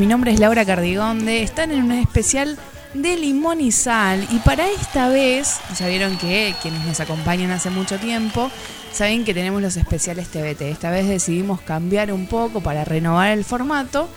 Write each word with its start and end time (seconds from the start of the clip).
Mi 0.00 0.06
nombre 0.06 0.32
es 0.32 0.40
Laura 0.40 0.64
Cardigonde. 0.64 1.42
Están 1.42 1.72
en 1.72 1.84
un 1.84 1.92
especial 1.92 2.56
de 2.94 3.18
limón 3.18 3.60
y 3.60 3.70
sal. 3.70 4.26
Y 4.30 4.38
para 4.38 4.66
esta 4.70 5.10
vez, 5.10 5.58
ya 5.78 5.88
vieron 5.88 6.16
que 6.16 6.54
quienes 6.62 6.86
nos 6.86 7.00
acompañan 7.00 7.50
hace 7.50 7.68
mucho 7.68 7.98
tiempo, 7.98 8.50
saben 8.94 9.26
que 9.26 9.34
tenemos 9.34 9.60
los 9.60 9.76
especiales 9.76 10.28
TBT. 10.28 10.62
Esta 10.62 10.90
vez 10.90 11.06
decidimos 11.06 11.60
cambiar 11.60 12.14
un 12.14 12.28
poco 12.28 12.62
para 12.62 12.82
renovar 12.82 13.28
el 13.28 13.44
formato, 13.44 14.08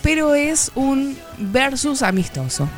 pero 0.00 0.36
es 0.36 0.70
un 0.76 1.18
versus 1.38 2.02
amistoso. 2.02 2.68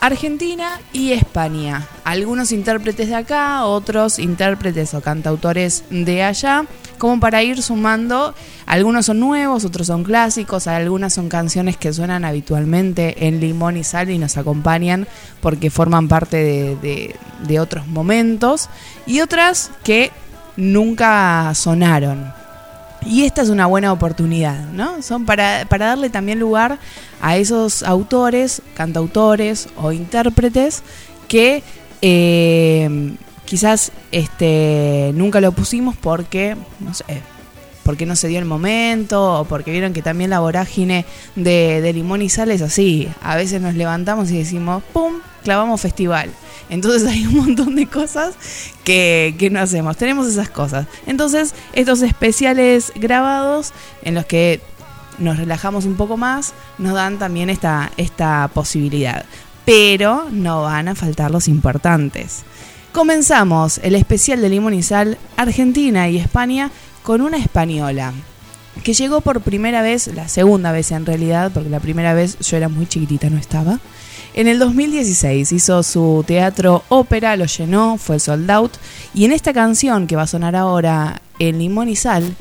Argentina 0.00 0.80
y 0.92 1.12
España. 1.12 1.86
Algunos 2.02 2.50
intérpretes 2.50 3.06
de 3.06 3.14
acá, 3.14 3.66
otros 3.66 4.18
intérpretes 4.18 4.94
o 4.94 5.00
cantautores 5.00 5.84
de 5.90 6.24
allá, 6.24 6.66
como 7.02 7.18
para 7.18 7.42
ir 7.42 7.60
sumando. 7.62 8.32
Algunos 8.64 9.06
son 9.06 9.18
nuevos, 9.18 9.64
otros 9.64 9.88
son 9.88 10.04
clásicos, 10.04 10.68
algunas 10.68 11.12
son 11.12 11.28
canciones 11.28 11.76
que 11.76 11.92
suenan 11.92 12.24
habitualmente 12.24 13.26
en 13.26 13.40
Limón 13.40 13.76
y 13.76 13.82
Sal 13.82 14.08
y 14.08 14.18
nos 14.18 14.36
acompañan 14.36 15.08
porque 15.40 15.68
forman 15.68 16.06
parte 16.06 16.36
de, 16.80 17.16
de 17.44 17.58
otros 17.58 17.88
momentos, 17.88 18.68
y 19.04 19.18
otras 19.18 19.72
que 19.82 20.12
nunca 20.56 21.52
sonaron. 21.56 22.32
Y 23.04 23.24
esta 23.24 23.42
es 23.42 23.48
una 23.48 23.66
buena 23.66 23.92
oportunidad, 23.92 24.68
¿no? 24.68 25.02
Son 25.02 25.26
para, 25.26 25.66
para 25.68 25.86
darle 25.86 26.08
también 26.08 26.38
lugar 26.38 26.78
a 27.20 27.36
esos 27.36 27.82
autores, 27.82 28.62
cantautores 28.74 29.70
o 29.74 29.90
intérpretes 29.90 30.84
que 31.26 31.64
eh, 32.00 33.16
quizás 33.52 33.92
este, 34.12 35.10
nunca 35.14 35.38
lo 35.42 35.52
pusimos 35.52 35.94
porque, 35.94 36.56
no 36.80 36.94
sé, 36.94 37.04
porque 37.84 38.06
no 38.06 38.16
se 38.16 38.28
dio 38.28 38.38
el 38.38 38.46
momento 38.46 39.40
o 39.40 39.44
porque 39.44 39.70
vieron 39.70 39.92
que 39.92 40.00
también 40.00 40.30
la 40.30 40.40
vorágine 40.40 41.04
de, 41.36 41.82
de 41.82 41.92
limón 41.92 42.22
y 42.22 42.30
sal 42.30 42.50
es 42.50 42.62
así. 42.62 43.10
A 43.20 43.36
veces 43.36 43.60
nos 43.60 43.74
levantamos 43.74 44.30
y 44.30 44.38
decimos, 44.38 44.82
¡pum!, 44.94 45.16
clavamos 45.44 45.82
festival. 45.82 46.30
Entonces 46.70 47.06
hay 47.06 47.26
un 47.26 47.36
montón 47.36 47.76
de 47.76 47.86
cosas 47.86 48.36
que, 48.84 49.36
no 49.52 49.60
hacemos. 49.60 49.98
Tenemos 49.98 50.28
esas 50.28 50.48
cosas. 50.48 50.86
Entonces, 51.04 51.54
estos 51.74 52.00
especiales 52.00 52.90
grabados 52.94 53.74
en 54.00 54.14
los 54.14 54.24
que 54.24 54.62
nos 55.18 55.36
relajamos 55.36 55.84
un 55.84 55.96
poco 55.96 56.16
más, 56.16 56.54
nos 56.78 56.94
dan 56.94 57.18
también 57.18 57.50
esta, 57.50 57.92
esta 57.98 58.48
posibilidad. 58.54 59.26
Pero 59.66 60.28
no 60.30 60.62
van 60.62 60.88
a 60.88 60.94
faltar 60.94 61.30
los 61.30 61.48
importantes. 61.48 62.44
Comenzamos 62.92 63.78
el 63.82 63.94
especial 63.94 64.42
de 64.42 64.50
Limón 64.50 64.74
y 64.74 64.82
Sal 64.82 65.16
Argentina 65.38 66.10
y 66.10 66.18
España 66.18 66.70
con 67.02 67.22
una 67.22 67.38
española 67.38 68.12
que 68.84 68.92
llegó 68.92 69.22
por 69.22 69.40
primera 69.40 69.80
vez, 69.80 70.08
la 70.08 70.28
segunda 70.28 70.72
vez 70.72 70.92
en 70.92 71.06
realidad, 71.06 71.50
porque 71.54 71.70
la 71.70 71.80
primera 71.80 72.12
vez 72.12 72.38
yo 72.40 72.58
era 72.58 72.68
muy 72.68 72.86
chiquitita, 72.86 73.30
no 73.30 73.38
estaba. 73.38 73.80
En 74.34 74.46
el 74.46 74.58
2016 74.58 75.52
hizo 75.52 75.82
su 75.82 76.22
teatro 76.26 76.82
ópera, 76.90 77.34
lo 77.36 77.46
llenó, 77.46 77.96
fue 77.96 78.18
sold 78.18 78.50
out. 78.50 78.72
Y 79.14 79.24
en 79.24 79.32
esta 79.32 79.54
canción 79.54 80.06
que 80.06 80.16
va 80.16 80.22
a 80.22 80.26
sonar 80.26 80.54
ahora 80.54 81.22
en 81.38 81.58
Limón 81.58 81.88
y 81.88 81.96
Sal, 81.96 82.36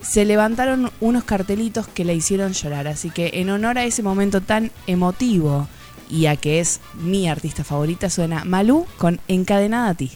se 0.00 0.24
levantaron 0.24 0.90
unos 1.00 1.24
cartelitos 1.24 1.88
que 1.88 2.06
la 2.06 2.14
hicieron 2.14 2.54
llorar. 2.54 2.88
Así 2.88 3.10
que 3.10 3.32
en 3.34 3.50
honor 3.50 3.76
a 3.76 3.84
ese 3.84 4.02
momento 4.02 4.40
tan 4.40 4.70
emotivo 4.86 5.68
y 6.08 6.26
a 6.26 6.36
que 6.36 6.60
es 6.60 6.80
mi 6.94 7.28
artista 7.28 7.64
favorita, 7.64 8.10
suena 8.10 8.44
Malú 8.44 8.86
con 8.96 9.20
Encadenada 9.28 9.90
a 9.90 9.94
ti. 9.94 10.12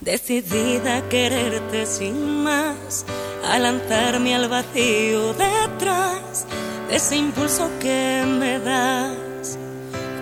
Decidida 0.00 0.98
a 0.98 1.08
quererte 1.08 1.86
sin 1.86 2.44
más, 2.44 3.06
a 3.48 3.58
lanzarme 3.58 4.34
al 4.34 4.48
vacío 4.48 5.32
detrás 5.32 6.46
ese 6.90 7.16
impulso 7.16 7.70
que 7.80 8.24
me 8.26 8.58
das 8.58 9.58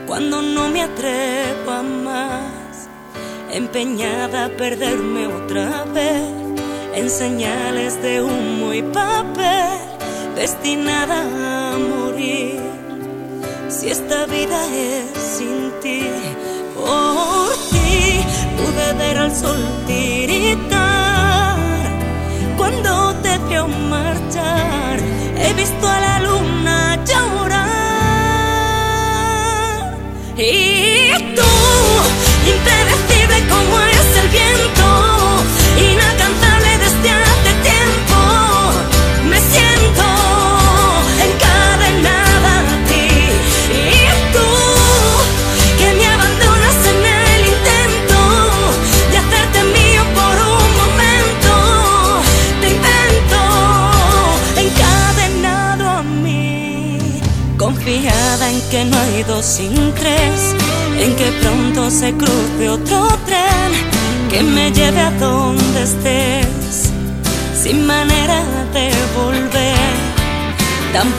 cuando 0.06 0.42
no 0.42 0.68
me 0.68 0.82
atrevo 0.82 1.70
a 1.70 1.82
más, 1.82 2.88
empeñada 3.50 4.46
a 4.46 4.48
perderme 4.48 5.26
otra 5.26 5.84
vez 5.84 6.42
en 6.94 7.08
señales 7.08 8.00
de 8.02 8.22
humo 8.22 8.72
y 8.72 8.82
papel, 8.82 9.78
destinada 10.36 11.72
a 11.72 11.78
morir. 11.78 12.71
Si 13.80 13.88
esta 13.88 14.26
vida 14.26 14.66
es 14.66 15.18
sin 15.18 15.72
ti, 15.80 16.02
por 16.76 17.50
ti 17.70 18.20
pude 18.58 18.92
ver 18.98 19.16
al 19.16 19.34
sol 19.34 19.56
tiritar 19.86 21.56
cuando 22.58 23.14
te 23.22 23.38
vio 23.48 23.66
marchar 23.66 24.98
he 25.38 25.54
visto 25.54 25.88
a 25.88 26.00
la 26.00 26.20
luna 26.20 27.02
llorar. 27.06 27.62
Y 30.36 31.10
tú, 31.34 31.52
impredecible 32.54 33.36
como 33.48 33.80
es 33.80 34.16
el 34.22 34.28
viento, 34.28 34.81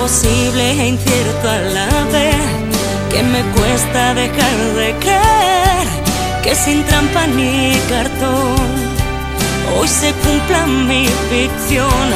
tan 0.03 0.09
posible 0.09 0.63
e 0.71 0.87
incierto 0.87 1.49
a 1.49 1.57
la 1.57 1.87
vez, 2.11 2.35
que 3.09 3.23
me 3.23 3.41
cuesta 3.55 4.13
dejar 4.13 4.57
de 4.75 4.95
creer 4.99 5.87
que 6.43 6.55
sin 6.55 6.83
trampa 6.83 7.25
ni 7.27 7.77
cartón 7.89 8.55
hoy 9.77 9.87
se 9.87 10.11
cumpla 10.13 10.65
mi 10.65 11.07
ficción. 11.29 12.11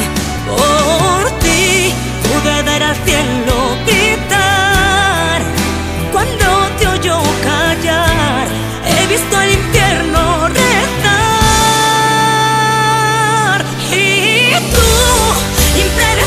Por 0.47 1.31
ti 1.39 1.93
pude 2.23 2.61
ver 2.63 2.83
al 2.83 2.95
cielo 3.05 3.55
gritar 3.85 5.41
cuando 6.11 6.47
te 6.77 6.87
oyó 6.87 7.21
callar. 7.43 8.47
He 8.85 9.07
visto 9.07 9.41
el 9.41 9.51
infierno 9.53 10.47
rezar. 10.49 10.67
Y 13.91 14.51
tú, 14.73 14.87
impredecible 15.85 16.26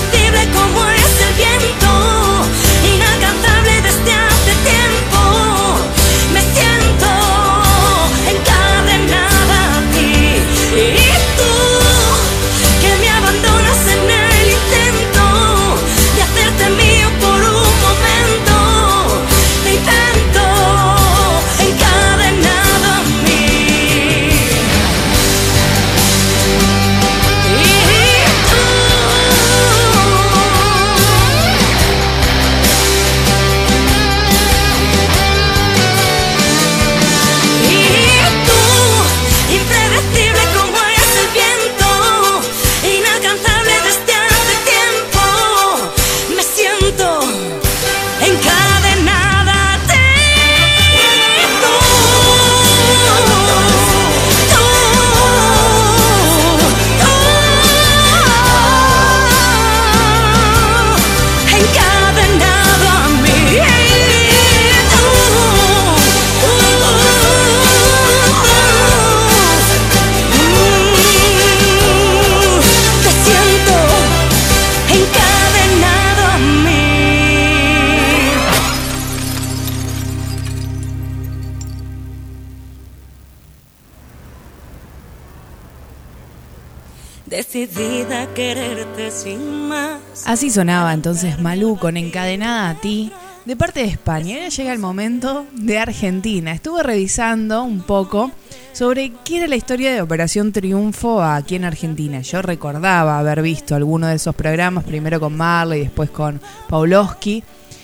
Así 90.31 90.49
sonaba 90.49 90.95
entonces 90.95 91.41
Malú 91.41 91.77
con 91.77 91.97
Encadenada 91.97 92.71
a 92.71 92.75
ti 92.77 93.11
de 93.47 93.57
parte 93.57 93.81
de 93.81 93.87
España. 93.87 94.37
Ahora 94.37 94.49
llega 94.49 94.73
el 94.73 94.79
momento 94.79 95.45
de 95.55 95.77
Argentina. 95.77 96.53
Estuve 96.53 96.85
revisando 96.85 97.65
un 97.65 97.83
poco 97.83 98.31
sobre 98.73 99.11
qué 99.25 99.39
era 99.39 99.49
la 99.49 99.57
historia 99.57 99.93
de 99.93 100.01
Operación 100.01 100.53
Triunfo 100.53 101.21
aquí 101.21 101.57
en 101.57 101.65
Argentina. 101.65 102.21
Yo 102.21 102.43
recordaba 102.43 103.19
haber 103.19 103.43
visto 103.43 103.75
alguno 103.75 104.07
de 104.07 104.15
esos 104.15 104.37
programas, 104.37 104.85
primero 104.85 105.19
con 105.19 105.37
Marley 105.37 105.81
y 105.81 105.85
después 105.87 106.11
con 106.11 106.41
Paulowski. 106.69 107.43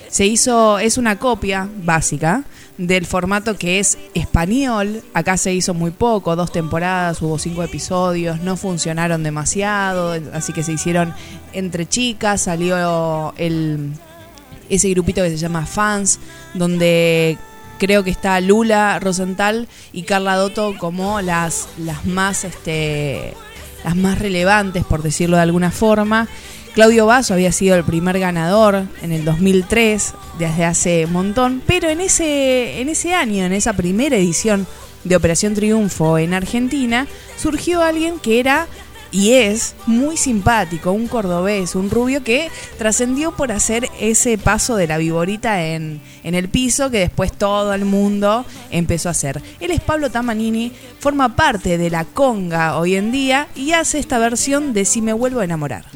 Se 0.08 0.24
hizo, 0.24 0.78
es 0.78 0.98
una 0.98 1.18
copia 1.18 1.68
básica 1.82 2.44
del 2.78 3.06
formato 3.06 3.56
que 3.56 3.78
es 3.78 3.98
español. 4.14 5.02
Acá 5.14 5.36
se 5.36 5.54
hizo 5.54 5.74
muy 5.74 5.90
poco, 5.90 6.36
dos 6.36 6.52
temporadas, 6.52 7.22
hubo 7.22 7.38
cinco 7.38 7.62
episodios, 7.62 8.40
no 8.40 8.56
funcionaron 8.56 9.22
demasiado, 9.22 10.16
así 10.32 10.52
que 10.52 10.62
se 10.62 10.72
hicieron 10.72 11.14
entre 11.52 11.86
chicas, 11.86 12.42
salió 12.42 13.34
el, 13.36 13.92
ese 14.68 14.90
grupito 14.90 15.22
que 15.22 15.30
se 15.30 15.36
llama 15.36 15.66
Fans, 15.66 16.18
donde 16.54 17.38
creo 17.78 18.04
que 18.04 18.10
está 18.10 18.40
Lula 18.40 18.98
Rosenthal 19.00 19.68
y 19.92 20.02
Carla 20.02 20.36
Dotto 20.36 20.76
como 20.78 21.20
las, 21.20 21.68
las 21.78 22.04
más 22.06 22.44
este 22.44 23.34
las 23.84 23.94
más 23.94 24.18
relevantes 24.18 24.84
por 24.84 25.02
decirlo 25.02 25.36
de 25.36 25.42
alguna 25.42 25.70
forma 25.70 26.26
Claudio 26.76 27.06
Basso 27.06 27.32
había 27.32 27.52
sido 27.52 27.74
el 27.74 27.84
primer 27.84 28.18
ganador 28.18 28.84
en 29.00 29.10
el 29.10 29.24
2003, 29.24 30.12
desde 30.38 30.66
hace 30.66 31.06
montón, 31.06 31.62
pero 31.66 31.88
en 31.88 32.02
ese, 32.02 32.82
en 32.82 32.90
ese 32.90 33.14
año, 33.14 33.46
en 33.46 33.54
esa 33.54 33.72
primera 33.72 34.14
edición 34.14 34.66
de 35.02 35.16
Operación 35.16 35.54
Triunfo 35.54 36.18
en 36.18 36.34
Argentina, 36.34 37.06
surgió 37.38 37.82
alguien 37.82 38.18
que 38.18 38.40
era 38.40 38.66
y 39.10 39.32
es 39.32 39.74
muy 39.86 40.18
simpático, 40.18 40.92
un 40.92 41.08
cordobés, 41.08 41.76
un 41.76 41.88
rubio 41.88 42.22
que 42.22 42.50
trascendió 42.76 43.34
por 43.34 43.52
hacer 43.52 43.88
ese 43.98 44.36
paso 44.36 44.76
de 44.76 44.86
la 44.86 44.98
viborita 44.98 45.64
en, 45.64 46.02
en, 46.24 46.34
el 46.34 46.50
piso 46.50 46.90
que 46.90 46.98
después 46.98 47.32
todo 47.32 47.72
el 47.72 47.86
mundo 47.86 48.44
empezó 48.70 49.08
a 49.08 49.12
hacer. 49.12 49.40
Él 49.60 49.70
es 49.70 49.80
Pablo 49.80 50.10
Tamanini, 50.10 50.72
forma 50.98 51.36
parte 51.36 51.78
de 51.78 51.88
la 51.88 52.04
conga 52.04 52.76
hoy 52.76 52.96
en 52.96 53.12
día 53.12 53.48
y 53.54 53.72
hace 53.72 53.98
esta 53.98 54.18
versión 54.18 54.74
de 54.74 54.84
Si 54.84 55.00
me 55.00 55.14
vuelvo 55.14 55.40
a 55.40 55.44
enamorar. 55.44 55.86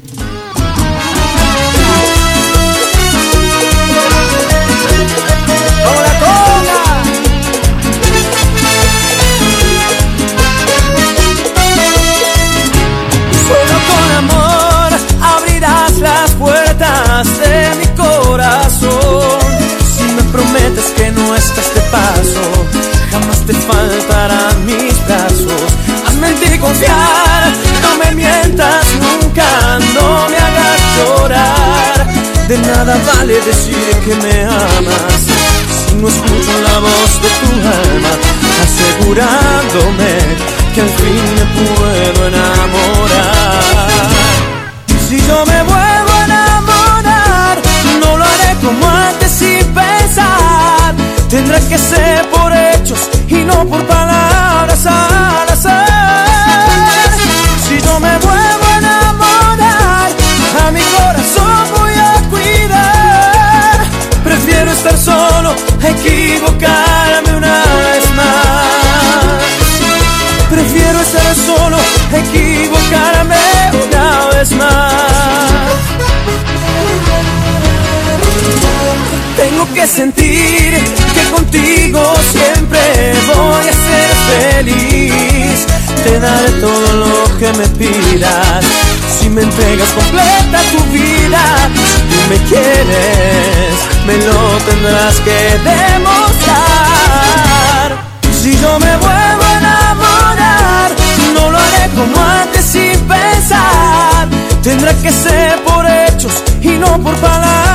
Si 18.31 20.03
me 20.15 20.23
prometes 20.31 20.85
que 20.95 21.11
no 21.11 21.35
estás 21.35 21.75
de 21.75 21.81
paso, 21.91 22.41
jamás 23.11 23.45
te 23.45 23.53
faltarán 23.53 24.65
mis 24.65 24.95
brazos. 25.05 25.67
Hazme 26.07 26.29
en 26.29 26.35
ti 26.39 26.57
confiar, 26.57 27.51
no 27.81 27.97
me 28.01 28.15
mientas 28.15 28.85
nunca, 29.01 29.79
no 29.95 30.29
me 30.29 30.37
hagas 30.37 30.79
llorar. 30.95 32.07
De 32.47 32.57
nada 32.59 32.97
vale 33.17 33.41
decir 33.41 33.95
que 34.05 34.15
me 34.15 34.43
amas 34.45 35.21
si 35.85 35.95
no 35.95 36.07
escucho 36.07 36.53
la 36.63 36.79
voz 36.79 37.21
de 37.21 37.29
tu 37.41 37.51
alma 37.67 38.11
asegurándome 38.63 40.11
que 40.73 40.81
al 40.81 40.89
fin 40.89 41.21
me 41.35 41.45
puedo 41.59 42.27
enamorar. 42.29 43.61
Si 45.09 45.17
yo 45.27 45.45
me 45.45 45.63
vuelvo 45.63 45.70
sin 49.41 49.65
pensar. 49.73 50.93
Tendrá 51.29 51.59
que 51.69 51.77
ser 51.77 52.29
por 52.29 52.51
hechos 52.53 53.09
y 53.27 53.39
no 53.49 53.65
por 53.65 53.81
palabras 53.85 54.85
al 54.85 55.49
azar. 55.49 57.09
Si 57.65 57.75
yo 57.85 57.99
me 57.99 58.13
vuelvo 58.27 58.65
a 58.71 58.77
enamorar, 58.77 60.09
a 60.63 60.71
mi 60.71 60.83
corazón 60.97 61.63
voy 61.77 61.93
a 62.09 62.13
cuidar. 62.29 63.77
Prefiero 64.23 64.71
estar 64.71 64.97
solo, 64.97 65.55
equivocarme 65.93 67.31
una 67.41 67.57
vez 67.85 68.03
más. 68.19 69.21
Prefiero 70.49 70.99
estar 70.99 71.35
solo, 71.47 71.77
equivocarme 72.21 73.50
Tengo 79.35 79.67
que 79.73 79.87
sentir 79.87 80.77
que 81.13 81.23
contigo 81.31 82.01
siempre 82.31 83.13
voy 83.27 83.67
a 83.67 83.73
ser 83.73 84.11
feliz. 84.29 85.65
Te 86.03 86.19
daré 86.19 86.51
todo 86.59 86.93
lo 86.97 87.37
que 87.39 87.53
me 87.53 87.67
pidas. 87.67 88.65
Si 89.19 89.29
me 89.29 89.43
entregas 89.43 89.89
completa 89.89 90.59
tu 90.71 90.83
vida, 90.91 91.69
tú 92.09 92.17
me 92.29 92.37
quieres, 92.49 93.73
me 94.05 94.17
lo 94.17 94.57
tendrás 94.69 95.15
que 95.19 95.59
demostrar. 95.69 96.51
Si 98.41 98.57
yo 98.59 98.79
me 98.79 98.97
vuelvo 98.97 99.43
a 99.43 99.57
enamorar, 99.59 100.91
no 101.33 101.51
lo 101.51 101.57
haré 101.57 101.89
como 101.95 102.21
antes 102.21 102.65
sin 102.65 102.99
pensar. 103.01 104.27
Tendrá 104.63 104.93
que 104.95 105.11
ser 105.11 105.61
por 105.63 105.85
hechos 105.85 106.33
y 106.61 106.69
no 106.77 107.01
por 107.01 107.15
palabras 107.15 107.70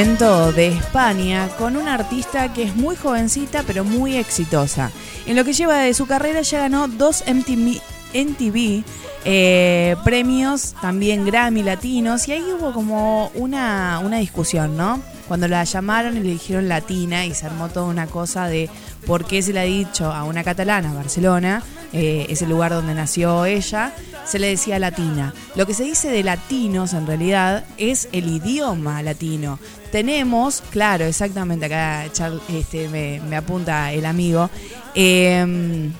de 0.00 0.68
España 0.68 1.50
con 1.58 1.76
una 1.76 1.92
artista 1.92 2.54
que 2.54 2.62
es 2.62 2.74
muy 2.74 2.96
jovencita 2.96 3.64
pero 3.66 3.84
muy 3.84 4.16
exitosa. 4.16 4.90
En 5.26 5.36
lo 5.36 5.44
que 5.44 5.52
lleva 5.52 5.76
de 5.76 5.92
su 5.92 6.06
carrera 6.06 6.40
ya 6.40 6.60
ganó 6.60 6.88
dos 6.88 7.22
MTV, 7.26 7.82
MTV, 8.14 8.82
eh, 9.26 9.96
premios, 10.02 10.74
también 10.80 11.26
Grammy 11.26 11.62
latinos 11.62 12.26
y 12.28 12.32
ahí 12.32 12.44
hubo 12.58 12.72
como 12.72 13.30
una, 13.34 14.00
una 14.02 14.16
discusión, 14.16 14.74
¿no? 14.74 15.02
cuando 15.30 15.46
la 15.46 15.62
llamaron 15.62 16.16
y 16.16 16.20
le 16.20 16.30
dijeron 16.30 16.68
latina 16.68 17.24
y 17.24 17.34
se 17.34 17.46
armó 17.46 17.68
toda 17.68 17.86
una 17.86 18.08
cosa 18.08 18.48
de 18.48 18.68
por 19.06 19.24
qué 19.24 19.42
se 19.42 19.52
le 19.52 19.60
ha 19.60 19.64
dicho 19.64 20.12
a 20.12 20.24
una 20.24 20.44
catalana, 20.44 20.92
Barcelona, 20.92 21.62
eh, 21.92 22.26
es 22.28 22.42
el 22.42 22.50
lugar 22.50 22.72
donde 22.72 22.94
nació 22.94 23.44
ella, 23.44 23.92
se 24.24 24.38
le 24.38 24.48
decía 24.48 24.78
latina. 24.78 25.34
Lo 25.56 25.66
que 25.66 25.74
se 25.74 25.84
dice 25.84 26.08
de 26.08 26.22
latinos 26.22 26.92
en 26.92 27.06
realidad 27.06 27.64
es 27.78 28.08
el 28.12 28.28
idioma 28.28 29.02
latino. 29.02 29.58
Tenemos, 29.90 30.62
claro, 30.70 31.04
exactamente, 31.04 31.66
acá 31.66 32.04
este, 32.48 32.88
me, 32.88 33.36
apunta 33.36 33.92
el 33.92 34.06
amigo, 34.06 34.48
em, 34.94 35.92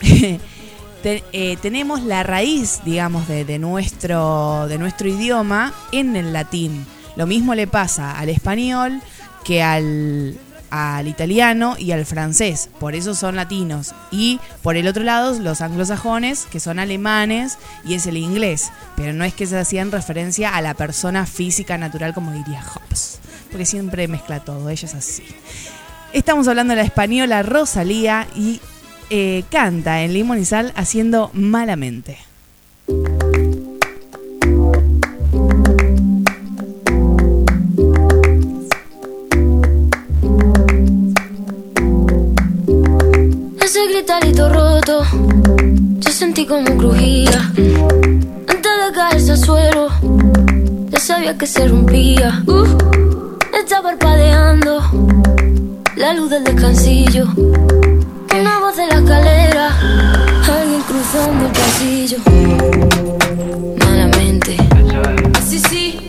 eh, 1.04 1.56
tenemos 1.62 2.02
la 2.02 2.24
raíz, 2.24 2.80
digamos, 2.84 3.28
de, 3.28 3.58
nuestro, 3.58 4.66
de 4.68 4.78
nuestro 4.78 5.08
idioma 5.08 5.72
en 5.92 6.16
el 6.16 6.32
latín. 6.32 6.84
Lo 7.14 7.26
mismo 7.26 7.54
le 7.54 7.66
pasa 7.66 8.18
al 8.18 8.28
español 8.28 9.00
que 9.44 9.62
al, 9.62 10.36
al 10.70 11.08
italiano 11.08 11.76
y 11.78 11.92
al 11.92 12.04
francés, 12.06 12.68
por 12.78 12.94
eso 12.94 13.14
son 13.14 13.36
latinos. 13.36 13.94
Y 14.10 14.40
por 14.62 14.76
el 14.76 14.86
otro 14.86 15.04
lado, 15.04 15.38
los 15.38 15.60
anglosajones, 15.60 16.46
que 16.46 16.60
son 16.60 16.78
alemanes, 16.78 17.58
y 17.84 17.94
es 17.94 18.06
el 18.06 18.16
inglés. 18.16 18.70
Pero 18.96 19.12
no 19.12 19.24
es 19.24 19.34
que 19.34 19.46
se 19.46 19.58
hacían 19.58 19.92
referencia 19.92 20.54
a 20.54 20.62
la 20.62 20.74
persona 20.74 21.26
física 21.26 21.78
natural, 21.78 22.14
como 22.14 22.32
diría 22.32 22.62
Hobbes, 22.62 23.20
porque 23.50 23.66
siempre 23.66 24.08
mezcla 24.08 24.40
todo, 24.40 24.68
ella 24.68 24.86
es 24.86 24.94
así. 24.94 25.24
Estamos 26.12 26.48
hablando 26.48 26.72
de 26.72 26.76
la 26.76 26.86
española 26.86 27.42
Rosalía 27.42 28.26
y 28.34 28.60
eh, 29.10 29.44
canta 29.50 30.02
en 30.02 30.12
Limón 30.12 30.38
y 30.38 30.44
Sal 30.44 30.72
haciendo 30.76 31.30
malamente. 31.34 32.27
Gritarito 43.86 44.48
roto, 44.48 45.04
yo 45.98 46.10
sentí 46.10 46.46
como 46.46 46.76
crujía. 46.76 47.52
Antes 48.48 48.72
de 48.86 48.92
caerse 48.94 49.32
al 49.32 49.38
suelo, 49.38 49.88
ya 50.88 50.98
sabía 50.98 51.36
que 51.36 51.46
se 51.46 51.68
rompía. 51.68 52.42
Uh, 52.46 52.66
está 53.60 53.82
parpadeando 53.82 54.82
la 55.96 56.14
luz 56.14 56.30
del 56.30 56.44
descansillo. 56.44 57.26
Una 57.36 58.58
voz 58.60 58.76
de 58.76 58.86
la 58.86 58.94
escalera, 58.94 59.76
alguien 60.46 60.82
cruzando 60.82 61.46
el 61.46 61.52
pasillo. 61.52 62.18
Malamente, 63.78 64.56
así 65.36 65.58
sí, 65.58 66.07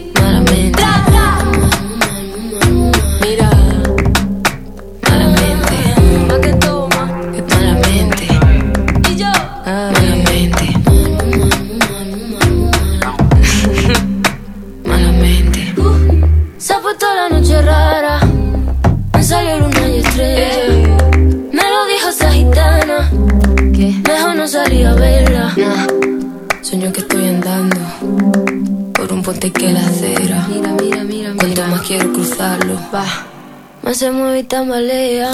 se 34.00 34.12
mueve 34.12 34.40
y 34.40 34.44
tambalea. 34.44 35.34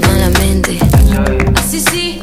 Malamente. 0.00 0.78
Así 1.56 1.78
sí. 1.80 2.21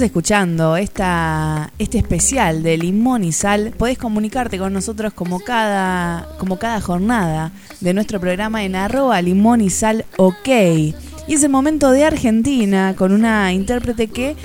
Escuchando 0.00 0.76
esta, 0.76 1.72
este 1.78 1.98
especial 1.98 2.62
de 2.62 2.76
Limón 2.78 3.24
y 3.24 3.32
Sal, 3.32 3.72
podés 3.76 3.98
comunicarte 3.98 4.58
con 4.58 4.72
nosotros 4.72 5.12
como 5.12 5.40
cada, 5.40 6.28
como 6.38 6.58
cada 6.58 6.80
jornada 6.80 7.52
de 7.80 7.94
nuestro 7.94 8.20
programa 8.20 8.64
en 8.64 8.76
arroba 8.76 9.20
limón 9.22 9.60
y 9.60 9.70
sal 9.70 10.04
ok. 10.16 10.48
Y 10.48 11.34
es 11.34 11.42
el 11.42 11.50
momento 11.50 11.90
de 11.90 12.04
Argentina 12.04 12.94
con 12.96 13.12
una 13.12 13.52
intérprete 13.52 14.08
que 14.08 14.36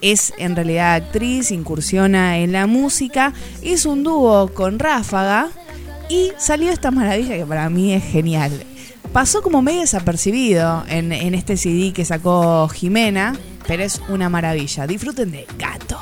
es 0.00 0.32
en 0.38 0.56
realidad 0.56 0.94
actriz, 0.94 1.50
incursiona 1.50 2.38
en 2.38 2.52
la 2.52 2.66
música, 2.66 3.32
hizo 3.62 3.90
un 3.90 4.04
dúo 4.04 4.48
con 4.54 4.78
Ráfaga 4.78 5.48
y 6.08 6.32
salió 6.38 6.70
esta 6.70 6.90
maravilla 6.90 7.36
que 7.36 7.46
para 7.46 7.68
mí 7.70 7.92
es 7.92 8.04
genial. 8.04 8.52
Pasó 9.12 9.42
como 9.42 9.62
medio 9.62 9.80
desapercibido 9.80 10.84
en, 10.88 11.12
en 11.12 11.34
este 11.34 11.56
CD 11.56 11.92
que 11.92 12.04
sacó 12.04 12.68
Jimena, 12.68 13.34
pero 13.68 13.84
es 13.84 14.00
una 14.08 14.30
maravilla. 14.30 14.86
Disfruten 14.86 15.30
de 15.30 15.46
Gato. 15.58 15.98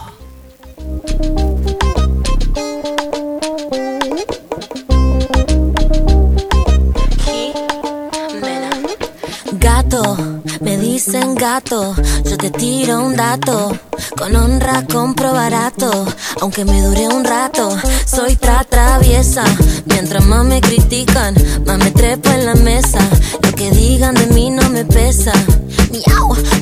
Gato, 9.59 10.17
me 10.61 10.79
dicen 10.79 11.35
gato, 11.35 11.95
yo 12.25 12.37
te 12.39 12.51
tiro 12.51 13.05
un 13.05 13.17
dato. 13.17 13.77
Con 14.17 14.35
honra 14.35 14.87
compro 14.87 15.33
barato, 15.33 16.07
aunque 16.41 16.65
me 16.65 16.81
dure 16.81 17.09
un 17.09 17.25
rato. 17.25 17.77
Soy 18.07 18.37
tra 18.37 18.65
traviesa, 18.65 19.45
mientras 19.87 20.25
más 20.25 20.45
me 20.45 20.61
critican, 20.61 21.35
más 21.67 21.79
me 21.79 21.91
trepo 21.91 22.31
en 22.31 22.47
la 22.47 22.55
mesa. 22.55 23.01
Lo 23.43 23.53
que 23.53 23.71
digan 23.73 24.15
de 24.15 24.27
mí 24.29 24.51
no 24.51 24.71
me 24.71 24.85
pesa. 24.85 25.33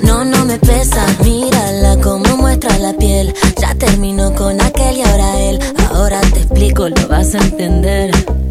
No, 0.02 0.24
no 0.24 0.44
me 0.44 0.58
pesa. 0.58 1.06
Mírala 1.22 1.96
como 2.02 2.36
muestra 2.36 2.78
la 2.78 2.92
piel. 2.94 3.34
Ya 3.60 3.74
terminó 3.74 4.34
con 4.34 4.60
aquel 4.60 4.96
y 4.96 5.02
ahora 5.02 5.40
él. 5.40 5.58
Ahora 5.90 6.20
te 6.20 6.40
explico, 6.40 6.88
lo 6.88 7.08
vas 7.08 7.34
a 7.34 7.38
entender. 7.38 8.43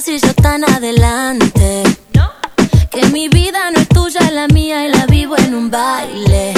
necesitas 0.00 0.08
ir 0.08 0.20
yo 0.28 0.42
tan 0.42 0.64
adelante. 0.64 1.82
Que 2.90 3.06
mi 3.06 3.28
vida 3.28 3.70
no 3.70 3.80
es 3.80 3.88
tuya, 3.88 4.20
es 4.20 4.32
la 4.32 4.48
mía 4.48 4.86
y 4.86 4.92
la 4.92 5.06
vivo 5.06 5.36
en 5.36 5.54
un 5.54 5.70
baile. 5.70 6.54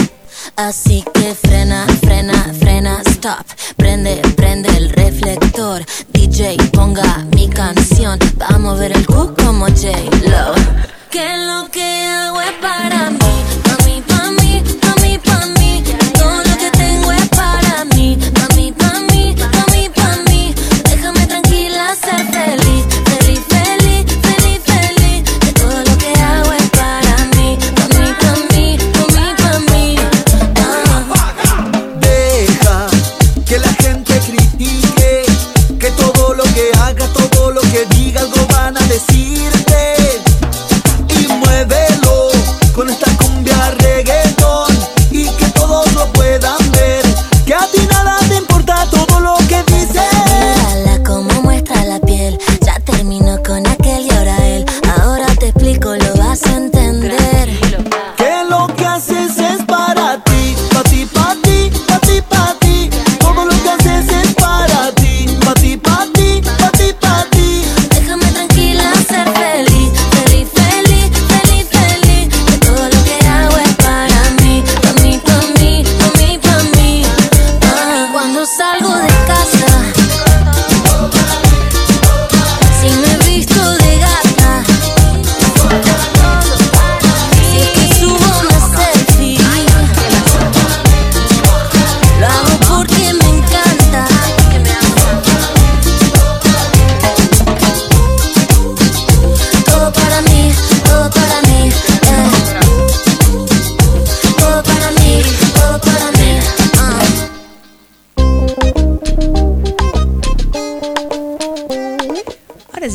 Así 0.57 1.05
que 1.13 1.35
frena, 1.35 1.87
frena, 2.01 2.35
frena, 2.59 3.03
stop. 3.07 3.45
Prende, 3.77 4.17
prende 4.37 4.69
el 4.77 4.91
reflector. 4.91 5.85
DJ, 6.13 6.57
ponga 6.73 7.27
mi 7.35 7.49
canción. 7.49 8.19
Vamos 8.37 8.77
a 8.77 8.81
ver 8.81 8.93
el 8.93 9.07
Q 9.07 9.35
como 9.35 9.67
J-Lo. 9.67 10.55
Que 11.11 11.37
lo 11.39 11.69
que 11.71 12.07
hago 12.07 12.41
es 12.41 12.53
para 12.61 13.11
mí. 13.11 13.52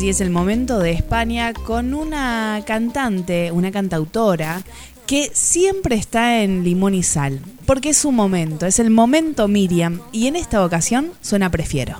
es 0.08 0.20
el 0.20 0.30
momento 0.30 0.78
de 0.78 0.92
España 0.92 1.52
con 1.52 1.92
una 1.92 2.62
cantante, 2.66 3.52
una 3.52 3.70
cantautora 3.70 4.62
que 5.06 5.30
siempre 5.34 5.96
está 5.96 6.42
en 6.42 6.64
limón 6.64 6.94
y 6.94 7.02
sal, 7.02 7.40
porque 7.66 7.90
es 7.90 7.98
su 7.98 8.12
momento, 8.12 8.66
es 8.66 8.78
el 8.78 8.90
momento 8.90 9.48
Miriam, 9.48 10.00
y 10.12 10.26
en 10.26 10.36
esta 10.36 10.64
ocasión 10.64 11.12
suena 11.20 11.50
prefiero. 11.50 11.96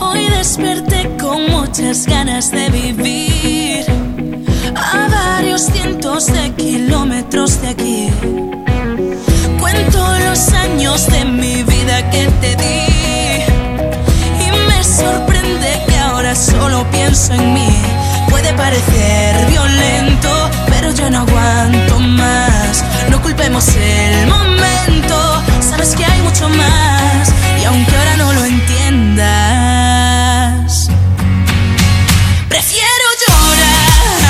Hoy 0.00 0.26
desperté 0.38 1.16
con 1.20 1.50
muchas 1.50 2.06
ganas 2.06 2.50
de 2.50 2.68
vivir, 2.70 3.84
a 4.74 5.08
varios 5.08 5.62
cientos 5.62 6.26
de 6.26 6.52
kilómetros 6.52 7.60
de 7.60 7.68
aquí 7.68 8.08
cuento 9.72 10.18
los 10.18 10.52
años 10.52 11.06
de 11.06 11.24
mi 11.24 11.62
vida 11.62 12.10
que 12.10 12.26
te 12.40 12.56
di. 12.56 12.86
Y 14.44 14.50
me 14.68 14.84
sorprende 14.84 15.82
que 15.88 15.98
ahora 15.98 16.34
solo 16.34 16.84
pienso 16.90 17.32
en 17.32 17.54
mí. 17.54 17.82
Puede 18.28 18.52
parecer 18.54 19.46
violento, 19.46 20.50
pero 20.66 20.90
yo 20.92 21.08
no 21.10 21.20
aguanto 21.20 21.98
más. 22.00 22.84
No 23.10 23.22
culpemos 23.22 23.66
el 23.76 24.26
momento, 24.26 25.42
sabes 25.60 25.94
que 25.96 26.04
hay 26.04 26.20
mucho 26.22 26.48
más. 26.50 27.32
Y 27.60 27.64
aunque 27.64 27.96
ahora 27.96 28.16
no 28.16 28.32
lo 28.32 28.44
entiendas, 28.44 29.30
prefiero 32.48 33.06
llorar 33.24 34.20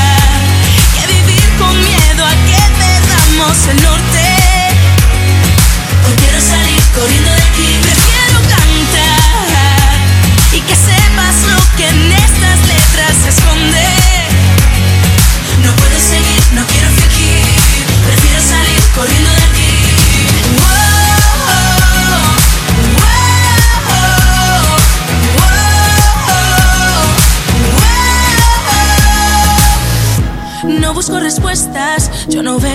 que 0.95 1.07
vivir 1.15 1.45
con 1.59 1.75
miedo 1.91 2.25
a 2.25 2.35
que 2.47 2.61
perdamos 2.83 3.57
el 3.69 3.92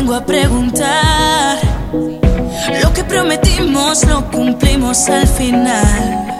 vengo 0.08 0.15
a 0.15 0.26
preguntar. 0.26 1.58
Lo 2.82 2.93
que 2.93 3.04
prometimos 3.04 4.06
lo 4.06 4.32
cumplimos 4.32 5.10
al 5.10 5.28
final. 5.28 6.37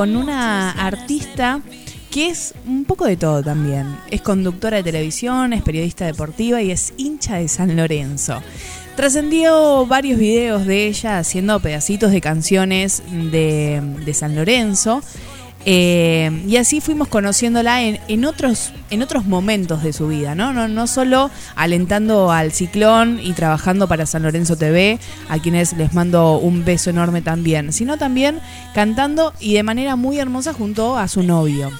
Con 0.00 0.16
una 0.16 0.70
artista 0.70 1.60
que 2.10 2.30
es 2.30 2.54
un 2.66 2.86
poco 2.86 3.04
de 3.04 3.18
todo 3.18 3.42
también. 3.42 3.98
Es 4.10 4.22
conductora 4.22 4.78
de 4.78 4.82
televisión, 4.82 5.52
es 5.52 5.62
periodista 5.62 6.06
deportiva 6.06 6.62
y 6.62 6.70
es 6.70 6.94
hincha 6.96 7.36
de 7.36 7.48
San 7.48 7.76
Lorenzo. 7.76 8.42
Trascendió 8.96 9.84
varios 9.84 10.18
videos 10.18 10.64
de 10.64 10.86
ella 10.86 11.18
haciendo 11.18 11.60
pedacitos 11.60 12.12
de 12.12 12.22
canciones 12.22 13.02
de, 13.30 13.82
de 14.02 14.14
San 14.14 14.36
Lorenzo. 14.36 15.02
Eh, 15.66 16.42
y 16.46 16.56
así 16.56 16.80
fuimos 16.80 17.08
conociéndola 17.08 17.82
en, 17.82 18.00
en, 18.08 18.24
otros, 18.24 18.72
en 18.88 19.02
otros 19.02 19.26
momentos 19.26 19.82
de 19.82 19.92
su 19.92 20.08
vida, 20.08 20.34
¿no? 20.34 20.52
¿no? 20.52 20.68
No 20.68 20.86
solo 20.86 21.30
alentando 21.54 22.32
al 22.32 22.52
ciclón 22.52 23.20
y 23.22 23.32
trabajando 23.34 23.86
para 23.86 24.06
San 24.06 24.22
Lorenzo 24.22 24.56
TV, 24.56 24.98
a 25.28 25.38
quienes 25.38 25.74
les 25.74 25.92
mando 25.92 26.38
un 26.38 26.64
beso 26.64 26.90
enorme 26.90 27.20
también, 27.20 27.72
sino 27.72 27.98
también 27.98 28.40
cantando 28.74 29.34
y 29.38 29.54
de 29.54 29.62
manera 29.62 29.96
muy 29.96 30.18
hermosa 30.18 30.52
junto 30.54 30.96
a 30.96 31.08
su 31.08 31.22
novio. 31.22 31.70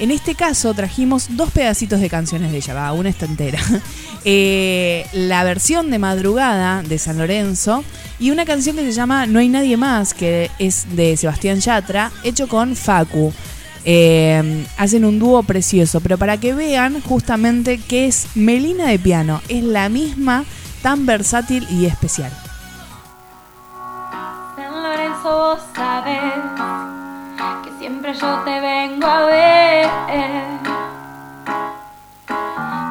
En 0.00 0.10
este 0.10 0.34
caso 0.34 0.72
trajimos 0.72 1.36
dos 1.36 1.50
pedacitos 1.50 2.00
de 2.00 2.08
canciones 2.08 2.50
de 2.50 2.56
ella, 2.56 2.72
va, 2.72 2.92
una 2.92 3.10
está 3.10 3.26
entera. 3.26 3.60
Eh, 4.26 5.06
la 5.14 5.44
versión 5.44 5.90
de 5.90 5.98
madrugada 5.98 6.82
de 6.82 6.98
San 6.98 7.16
Lorenzo 7.16 7.82
y 8.18 8.30
una 8.30 8.44
canción 8.44 8.76
que 8.76 8.82
se 8.82 8.92
llama 8.92 9.24
No 9.24 9.38
hay 9.38 9.48
nadie 9.48 9.78
más, 9.78 10.12
que 10.12 10.50
es 10.58 10.94
de 10.94 11.16
Sebastián 11.16 11.58
Yatra, 11.58 12.12
hecho 12.22 12.46
con 12.46 12.76
Facu. 12.76 13.32
Eh, 13.86 14.66
hacen 14.76 15.06
un 15.06 15.18
dúo 15.18 15.42
precioso, 15.42 16.00
pero 16.00 16.18
para 16.18 16.36
que 16.36 16.52
vean 16.52 17.00
justamente 17.00 17.78
que 17.78 18.08
es 18.08 18.26
Melina 18.34 18.88
de 18.88 18.98
piano, 18.98 19.40
es 19.48 19.64
la 19.64 19.88
misma, 19.88 20.44
tan 20.82 21.06
versátil 21.06 21.66
y 21.70 21.86
especial. 21.86 22.30
San 24.54 24.82
Lorenzo, 24.82 25.58
que 25.74 26.99
siempre 27.80 28.12
yo 28.12 28.40
te 28.44 28.60
vengo 28.60 29.06
a 29.06 29.24
ver. 29.24 29.88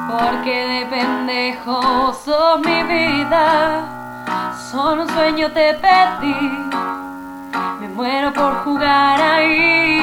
Porque 0.10 0.56
de 0.72 0.86
pendejo 0.88 2.12
sos 2.14 2.60
mi 2.66 2.82
vida, 2.82 4.56
solo 4.72 5.04
un 5.04 5.10
sueño 5.10 5.52
te 5.52 5.76
pedí. 5.76 6.70
Me 7.80 7.88
muero 7.90 8.34
por 8.34 8.64
jugar 8.64 9.22
ahí. 9.22 10.02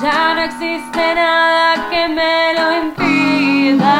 Ya 0.00 0.34
no 0.34 0.40
existe 0.40 1.14
nada 1.14 1.90
que 1.90 2.08
me 2.08 2.54
lo 2.54 2.72
impida. 2.84 3.96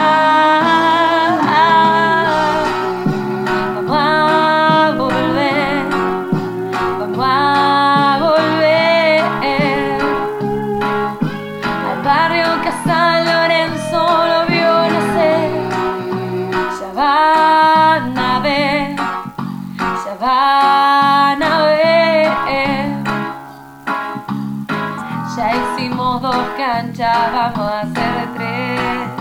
Ya 25.36 25.52
hicimos 25.54 26.22
dos 26.22 26.34
canchas, 26.56 27.30
vamos 27.30 27.70
a 27.70 27.80
hacer 27.80 28.28
tres. 28.36 29.15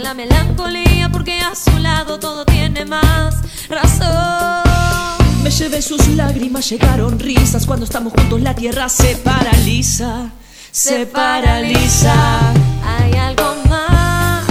En 0.00 0.04
la 0.04 0.14
melancolía 0.14 1.10
porque 1.10 1.40
a 1.40 1.54
su 1.54 1.76
lado 1.78 2.18
todo 2.18 2.44
tiene 2.44 2.84
más 2.84 3.34
razón. 3.68 4.62
Me 5.42 5.50
llevé 5.50 5.82
sus 5.82 6.06
lágrimas, 6.08 6.68
llegaron 6.70 7.18
risas. 7.18 7.66
Cuando 7.66 7.84
estamos 7.84 8.12
juntos 8.12 8.40
la 8.40 8.54
tierra 8.54 8.88
se 8.88 9.16
paraliza. 9.16 10.30
Se 10.70 11.06
paraliza. 11.06 12.14
Hay 12.84 13.12
algo 13.14 13.54
más 13.68 14.44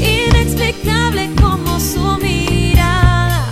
inexplicable 0.00 1.30
como 1.40 1.78
su 1.78 2.18
mirada, 2.18 3.46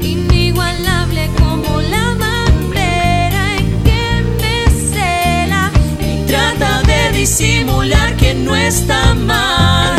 inigualable 0.00 1.30
como 1.38 1.80
la 1.80 2.14
manera 2.14 3.56
en 3.56 3.82
que 3.84 4.22
me 4.38 4.90
cela 4.92 5.70
y 6.00 6.26
Trata 6.26 6.82
de 6.82 7.12
disimular 7.12 8.16
que 8.16 8.34
no 8.34 8.54
está 8.54 9.14
mal. 9.14 9.97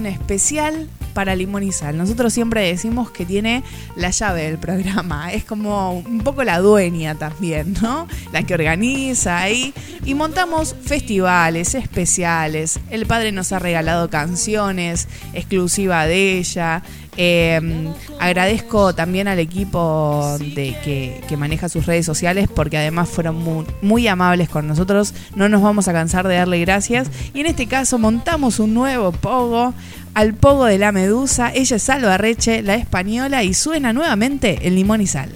Especial 0.00 0.88
para 1.12 1.36
Sal. 1.72 1.96
Nosotros 1.96 2.32
siempre 2.32 2.62
decimos 2.62 3.10
que 3.10 3.24
tiene 3.24 3.62
la 3.96 4.10
llave 4.10 4.44
del 4.44 4.58
programa. 4.58 5.32
Es 5.32 5.44
como 5.44 5.92
un 5.92 6.20
poco 6.20 6.44
la 6.44 6.58
dueña 6.58 7.14
también, 7.14 7.74
¿no? 7.80 8.06
La 8.32 8.42
que 8.42 8.54
organiza 8.54 9.38
ahí. 9.40 9.72
Y 10.04 10.14
montamos 10.14 10.74
festivales 10.84 11.74
especiales. 11.74 12.80
El 12.90 13.06
padre 13.06 13.32
nos 13.32 13.52
ha 13.52 13.58
regalado 13.58 14.10
canciones 14.10 15.08
exclusiva 15.32 16.06
de 16.06 16.38
ella. 16.38 16.82
Eh, 17.18 17.92
agradezco 18.18 18.94
también 18.94 19.28
al 19.28 19.38
equipo 19.38 20.38
de 20.38 20.74
que, 20.82 21.36
maneja 21.36 21.68
sus 21.68 21.86
redes 21.86 22.06
sociales 22.06 22.48
porque 22.54 22.78
además 22.78 23.08
fueron 23.08 23.66
muy, 23.82 24.06
amables 24.06 24.48
con 24.48 24.66
nosotros. 24.66 25.14
No 25.34 25.48
nos 25.48 25.62
vamos 25.62 25.88
a 25.88 25.92
cansar 25.92 26.28
de 26.28 26.36
darle 26.36 26.60
gracias. 26.60 27.10
Y 27.34 27.40
en 27.40 27.46
este 27.46 27.66
caso 27.66 27.98
montamos 27.98 28.58
un 28.60 28.74
nuevo 28.74 29.12
pogo 29.12 29.74
al 30.14 30.34
pogo 30.34 30.66
de 30.66 30.78
la 30.78 30.92
medusa. 30.92 31.52
Ella 31.54 31.76
es 31.76 31.82
Salva 31.82 32.18
Reche, 32.18 32.62
la 32.62 32.74
española, 32.74 33.44
y 33.44 33.54
suena 33.54 33.92
nuevamente 33.92 34.66
el 34.66 34.74
limón 34.74 35.00
y 35.00 35.06
sal. 35.06 35.30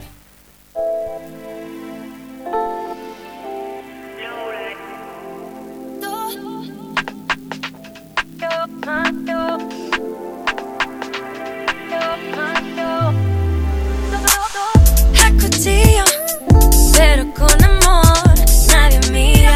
pero 16.96 17.32
con 17.34 17.64
amor 17.64 18.34
nadie 18.68 19.00
mira 19.10 19.54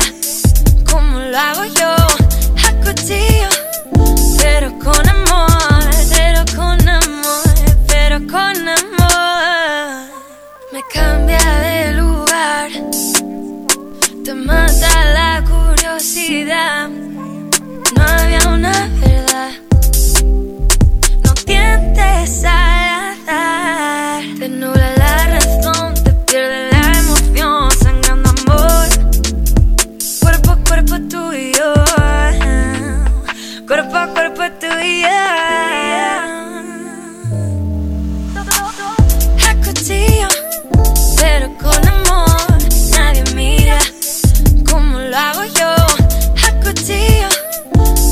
como 0.90 1.18
lo 1.18 1.38
hago 1.38 1.64
yo. 1.64 1.94
A 2.66 2.72
pero 4.38 4.78
con 4.78 5.08
amor, 5.08 5.09
con 8.30 8.68
amor. 8.68 10.08
Me 10.72 10.82
cambia 10.92 11.38
de 11.38 11.94
lugar, 11.94 12.70
te 14.24 14.34
mata 14.34 15.04
la 15.18 15.44
curiosidad. 15.44 16.88
No 17.96 18.02
había 18.02 18.40
una 18.48 18.88
verdad, 19.00 19.52
no 21.24 21.32
tientes 21.44 22.44
a 22.44 23.14
dar, 23.26 24.22
te 24.38 24.48
nubla 24.48 24.90
la 24.96 25.26
razón, 25.34 25.94
te 26.04 26.12
pierde 26.28 26.70
la 26.70 26.98
emoción, 27.00 27.70
sangrando 27.82 28.30
amor, 28.30 28.88
cuerpo 30.20 30.50
a 30.52 30.56
cuerpo 30.68 30.94
tú 31.10 31.32
y 31.32 31.52
yo. 31.52 31.74
Cuerpo 33.66 33.96
a 33.96 34.06
cuerpo 34.08 34.42
tuyo. 34.60 35.69
Lo 45.10 45.16
hago 45.16 45.44
yo. 45.44 45.70
A 46.46 46.50
cuchillo, 46.62 47.28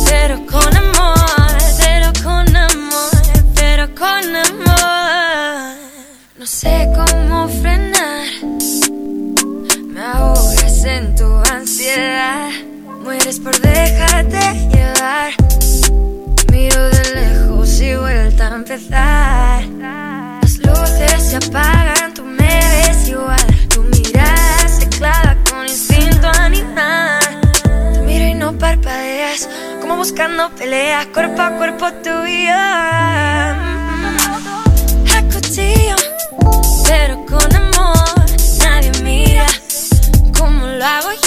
pero 0.08 0.44
con 0.46 0.76
amor. 0.76 1.56
Pero 1.78 2.12
con 2.24 2.56
amor, 2.56 3.10
pero 3.54 3.94
con 3.94 4.36
amor. 4.36 5.76
No 6.38 6.46
sé 6.46 6.88
cómo 6.96 7.48
frenar. 7.60 8.26
Me 9.86 10.00
ahogas 10.00 10.84
en 10.84 11.14
tu 11.14 11.28
ansiedad. 11.52 12.50
Mueres 13.04 13.38
por 13.38 13.58
dejarte 13.60 14.40
llevar. 14.74 15.32
Miro 16.50 16.88
de 16.90 17.02
lejos 17.14 17.80
y 17.80 17.94
vuelta 17.94 18.52
a 18.52 18.56
empezar. 18.56 19.64
Las 19.78 20.58
luces 20.58 21.22
se 21.30 21.36
apagan, 21.36 22.07
como 29.88 30.00
buscando 30.00 30.50
peleas, 30.50 31.06
cuerpo 31.06 31.40
a 31.40 31.50
cuerpo 31.52 31.90
tuyo. 32.04 32.52
A 32.52 33.54
cuchillo, 35.32 35.96
pero 36.86 37.24
con 37.24 37.56
amor. 37.56 37.96
Nadie 38.58 38.92
mira 39.02 39.46
como 40.38 40.66
lo 40.66 40.84
hago 40.84 41.12
yo. 41.12 41.17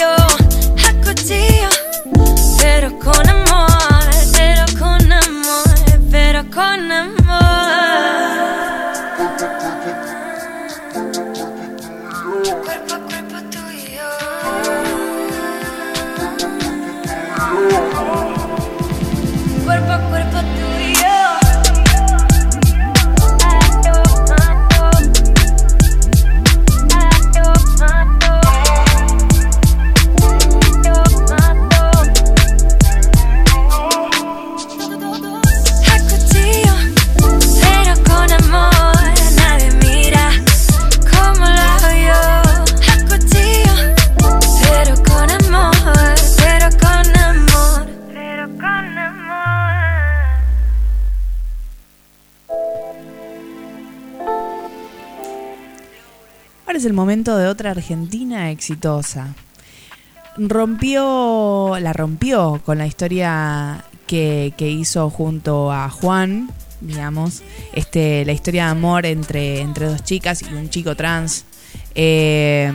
Momento 57.11 57.35
de 57.35 57.47
otra 57.47 57.71
Argentina 57.71 58.51
exitosa. 58.51 59.35
Rompió, 60.37 61.75
la 61.77 61.91
rompió 61.91 62.61
con 62.63 62.77
la 62.77 62.87
historia 62.87 63.83
que, 64.07 64.53
hizo 64.57 65.09
junto 65.09 65.73
a 65.73 65.89
Juan, 65.89 66.49
digamos, 66.79 67.43
este, 67.73 68.23
la 68.23 68.31
historia 68.31 68.63
de 68.63 68.71
amor 68.71 69.05
entre, 69.05 69.59
entre 69.59 69.87
dos 69.87 70.05
chicas 70.05 70.41
y 70.41 70.53
un 70.53 70.69
chico 70.69 70.95
trans. 70.95 71.43
Eh, 71.95 72.71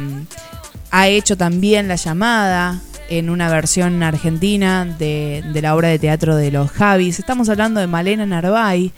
ha 0.90 1.08
hecho 1.08 1.38
también 1.38 1.88
la 1.88 1.96
llamada 1.96 2.82
en 3.08 3.30
una 3.30 3.48
versión 3.48 4.02
argentina 4.02 4.84
de, 4.84 5.44
de 5.50 5.62
la 5.62 5.74
obra 5.74 5.88
de 5.88 5.98
teatro 5.98 6.36
de 6.36 6.50
los 6.50 6.70
Javis. 6.72 7.18
Estamos 7.18 7.48
hablando 7.48 7.80
de 7.80 7.86
Malena 7.86 8.26
Narvay, 8.26 8.92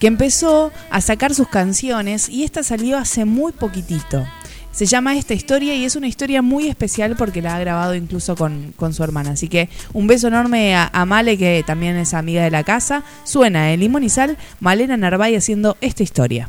que 0.00 0.08
empezó 0.08 0.72
a 0.90 1.00
sacar 1.00 1.32
sus 1.32 1.46
canciones 1.46 2.28
y 2.28 2.42
esta 2.42 2.64
salió 2.64 2.98
hace 2.98 3.24
muy 3.24 3.52
poquitito. 3.52 4.26
Se 4.72 4.86
llama 4.86 5.16
esta 5.16 5.34
historia 5.34 5.74
y 5.74 5.84
es 5.84 5.96
una 5.96 6.06
historia 6.06 6.42
muy 6.42 6.68
especial 6.68 7.16
porque 7.16 7.42
la 7.42 7.56
ha 7.56 7.60
grabado 7.60 7.94
incluso 7.94 8.36
con, 8.36 8.72
con 8.76 8.94
su 8.94 9.02
hermana. 9.02 9.32
Así 9.32 9.48
que 9.48 9.68
un 9.92 10.06
beso 10.06 10.28
enorme 10.28 10.74
a, 10.76 11.04
Male, 11.04 11.36
que 11.36 11.64
también 11.66 11.96
es 11.96 12.14
amiga 12.14 12.42
de 12.42 12.50
la 12.50 12.62
casa. 12.62 13.02
Suena 13.24 13.72
el 13.72 13.80
limón 13.80 14.04
y 14.04 14.08
sal, 14.08 14.36
Malena 14.60 14.96
Narvay 14.96 15.34
haciendo 15.34 15.76
esta 15.80 16.02
historia. 16.02 16.48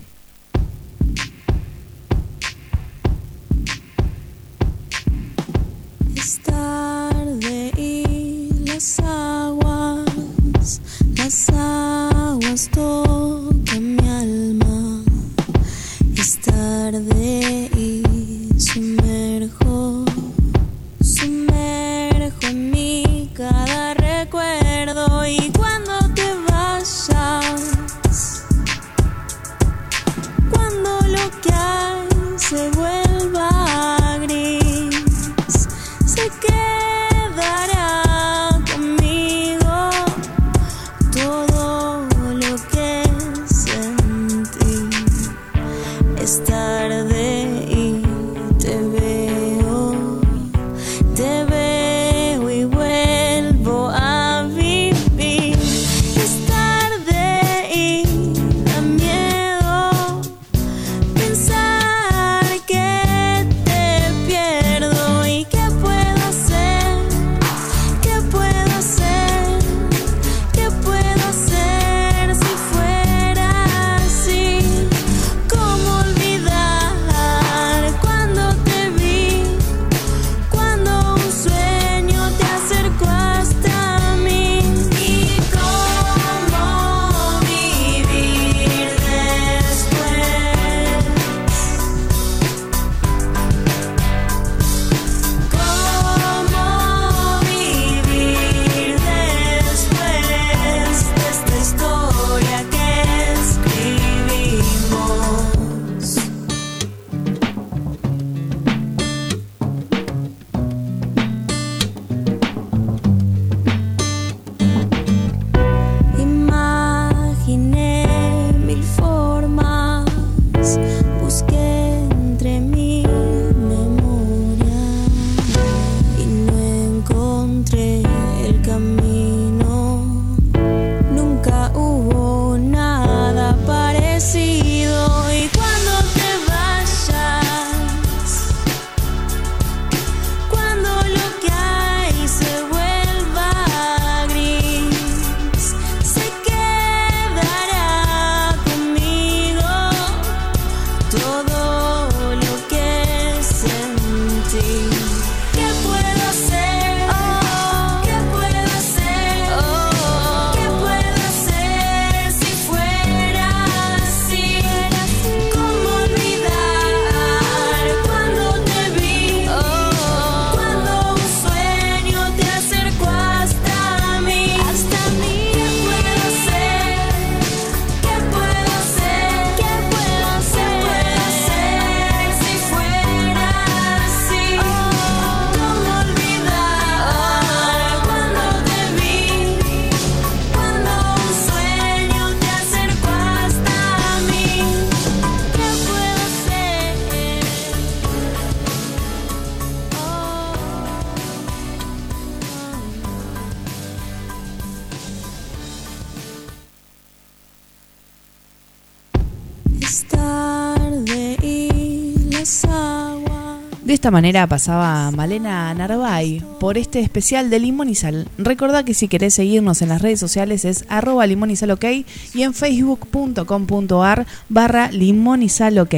Esta 214.01 214.09
manera 214.09 214.47
pasaba 214.47 215.11
Malena 215.11 215.71
Narvay 215.75 216.41
por 216.59 216.79
este 216.79 217.01
especial 217.01 217.51
de 217.51 217.59
Limón 217.59 217.87
y 217.87 217.93
Sal. 217.93 218.27
Recordá 218.39 218.83
que 218.83 218.95
si 218.95 219.07
querés 219.07 219.35
seguirnos 219.35 219.83
en 219.83 219.89
las 219.89 220.01
redes 220.01 220.19
sociales 220.19 220.65
es 220.65 220.85
arroba 220.89 221.27
limón 221.27 221.51
y 221.51 221.55
sal 221.55 221.69
ok 221.69 221.85
y 222.33 222.41
en 222.41 222.55
facebook.com.ar 222.55 224.25
barra 224.49 224.91
limón 224.91 225.43
y 225.43 225.49
sal 225.49 225.77
ok. 225.77 225.93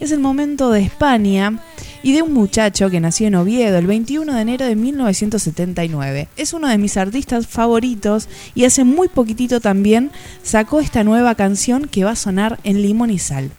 Es 0.00 0.12
el 0.12 0.20
momento 0.20 0.70
de 0.70 0.82
España 0.82 1.58
y 2.02 2.12
de 2.12 2.20
un 2.20 2.34
muchacho 2.34 2.90
que 2.90 3.00
nació 3.00 3.28
en 3.28 3.36
Oviedo 3.36 3.78
el 3.78 3.86
21 3.86 4.34
de 4.34 4.40
enero 4.42 4.66
de 4.66 4.76
1979. 4.76 6.28
Es 6.36 6.52
uno 6.52 6.68
de 6.68 6.76
mis 6.76 6.98
artistas 6.98 7.46
favoritos 7.46 8.28
y 8.54 8.66
hace 8.66 8.84
muy 8.84 9.08
poquitito 9.08 9.62
también 9.62 10.10
sacó 10.42 10.80
esta 10.80 11.04
nueva 11.04 11.34
canción 11.36 11.88
que 11.88 12.04
va 12.04 12.10
a 12.10 12.16
sonar 12.16 12.60
en 12.64 12.82
Limón 12.82 13.10
y 13.10 13.18
Sal. 13.18 13.50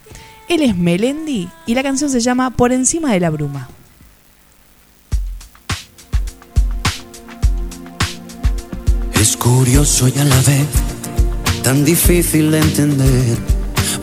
Él 0.48 0.62
es 0.62 0.76
Melendi 0.76 1.48
y 1.66 1.74
la 1.74 1.82
canción 1.82 2.10
se 2.10 2.20
llama 2.20 2.50
Por 2.50 2.70
encima 2.70 3.12
de 3.12 3.18
la 3.18 3.30
bruma. 3.30 3.68
Es 9.28 9.36
curioso 9.36 10.08
y 10.08 10.18
a 10.18 10.24
la 10.24 10.40
vez 10.40 10.66
tan 11.62 11.84
difícil 11.84 12.50
de 12.50 12.60
entender, 12.60 13.36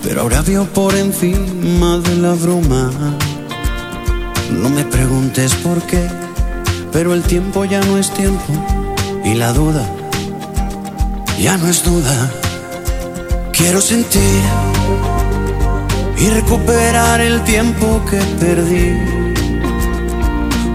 pero 0.03 0.21
ahora 0.21 0.43
veo 0.43 0.65
por 0.65 0.93
encima 0.93 1.97
de 1.97 2.15
la 2.17 2.34
bruma. 2.34 2.91
No 4.51 4.69
me 4.69 4.86
preguntes 4.86 5.55
por 5.55 5.82
qué, 5.88 6.07
pero 6.91 7.15
el 7.15 7.23
tiempo 7.23 7.65
ya 7.65 7.82
no 7.82 7.97
es 7.97 8.11
tiempo 8.11 8.53
y 9.23 9.34
la 9.34 9.51
duda 9.51 9.89
ya 11.41 11.57
no 11.57 11.69
es 11.69 11.84
duda. 11.84 12.32
Quiero 13.51 13.82
sentir 13.82 14.43
y 16.19 16.30
recuperar 16.30 17.19
el 17.19 17.43
tiempo 17.45 17.99
que 18.11 18.19
perdí. 18.39 18.93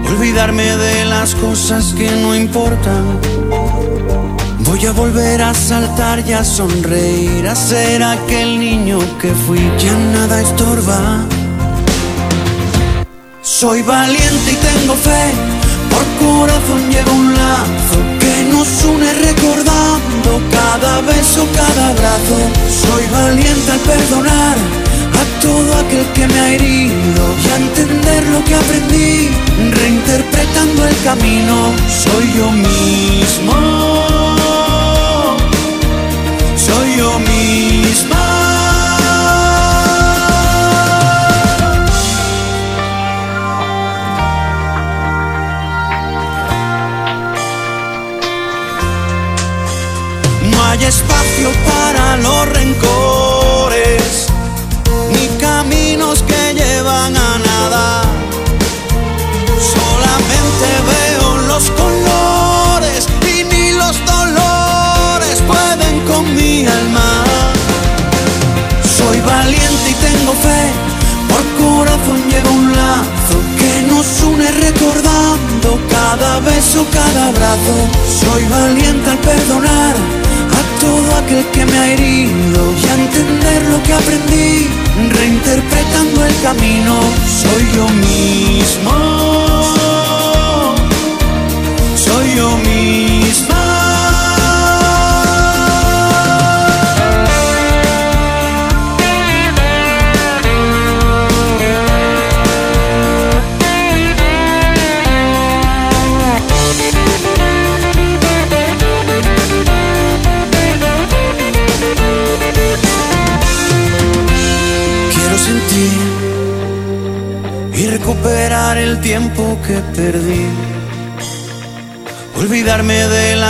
Olvidarme 0.09 0.75
de 0.75 1.05
las 1.05 1.35
cosas 1.35 1.93
que 1.93 2.11
no 2.11 2.35
importan. 2.35 3.40
Voy 4.71 4.85
a 4.85 4.93
volver 4.93 5.41
a 5.41 5.53
saltar 5.53 6.23
y 6.25 6.31
a 6.31 6.45
sonreír, 6.45 7.45
a 7.45 7.53
ser 7.53 8.01
aquel 8.01 8.57
niño 8.57 8.99
que 9.19 9.33
fui. 9.45 9.59
Ya 9.77 9.93
nada 10.13 10.39
estorba. 10.39 11.25
Soy 13.41 13.81
valiente 13.81 14.49
y 14.49 14.55
tengo 14.55 14.95
fe, 14.95 15.33
por 15.91 16.05
corazón 16.25 16.89
llevo 16.89 17.11
un 17.11 17.33
lazo 17.33 17.99
que 18.21 18.45
nos 18.49 18.85
une 18.85 19.11
recordando 19.27 20.41
cada 20.49 21.01
beso, 21.01 21.45
cada 21.53 21.89
abrazo. 21.89 22.39
Soy 22.83 23.05
valiente 23.11 23.71
al 23.73 23.79
perdonar 23.79 24.57
a 25.19 25.41
todo 25.41 25.79
aquel 25.79 26.05
que 26.13 26.27
me 26.29 26.39
ha 26.39 26.49
herido 26.53 27.23
y 27.43 27.49
a 27.49 27.55
entender 27.57 28.23
lo 28.29 28.41
que 28.45 28.55
aprendí, 28.55 29.29
reinterpretando 29.69 30.87
el 30.87 30.95
camino. 31.03 31.55
Soy 31.89 32.25
yo 32.37 32.49
mismo, 32.51 33.53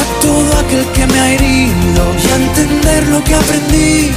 a 0.00 0.20
todo 0.20 0.58
aquel 0.58 0.84
que 0.92 1.06
me 1.06 1.20
ha 1.20 1.32
herido 1.32 2.02
y 2.22 2.26
a 2.32 2.36
entender 2.36 3.08
lo 3.08 3.22
que 3.22 3.34
aprendí, 3.34 4.10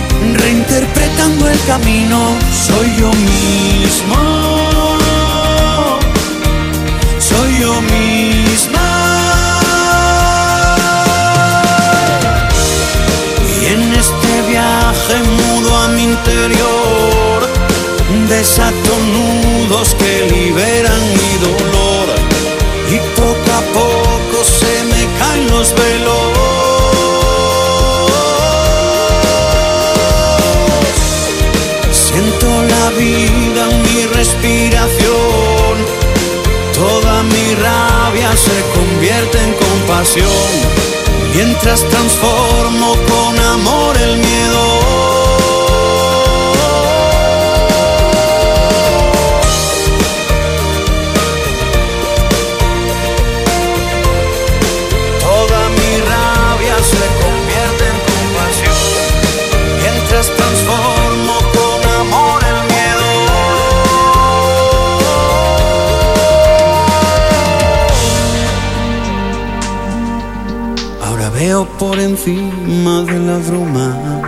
reinterpretando 0.44 1.50
el 1.50 1.60
camino. 1.66 2.20
Soy 2.68 2.88
yo 3.00 3.12
mismo, 3.32 4.20
soy 7.20 7.60
yo 7.60 7.74
misma. 7.82 8.90
Y 13.62 13.66
en 13.76 13.94
este 13.94 14.32
viaje 14.50 15.16
mudo 15.38 15.78
a 15.78 15.88
mi 15.90 16.04
interior, 16.04 17.40
desato 18.30 18.92
nudos 19.16 19.96
que 19.96 20.14
liberan 20.32 21.23
caen 25.64 25.70
los 25.70 25.74
velos. 25.76 26.22
Siento 31.92 32.48
la 32.48 32.90
vida 32.92 33.70
en 33.70 33.82
mi 33.84 34.06
respiración. 34.06 35.74
Toda 36.74 37.24
mi 37.24 37.56
rabia 37.56 38.36
se 38.36 38.64
convierte 38.74 39.38
en 39.40 39.54
compasión. 39.54 40.28
Mientras 41.34 41.84
transformo 41.90 42.96
con 43.08 43.40
amor 43.40 43.98
el 43.98 44.18
miedo. 44.18 44.73
por 71.94 72.02
encima 72.02 73.04
de 73.04 73.20
la 73.20 73.38
bruma. 73.38 74.22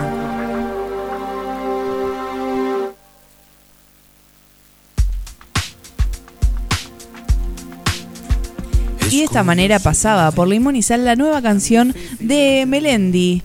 Y 9.09 9.17
de 9.17 9.23
esta 9.23 9.43
manera 9.43 9.79
pasaba 9.79 10.29
por 10.29 10.47
limonizar 10.47 10.99
la 10.99 11.15
nueva 11.15 11.41
canción 11.41 11.95
de 12.19 12.65
Melendi 12.67 13.41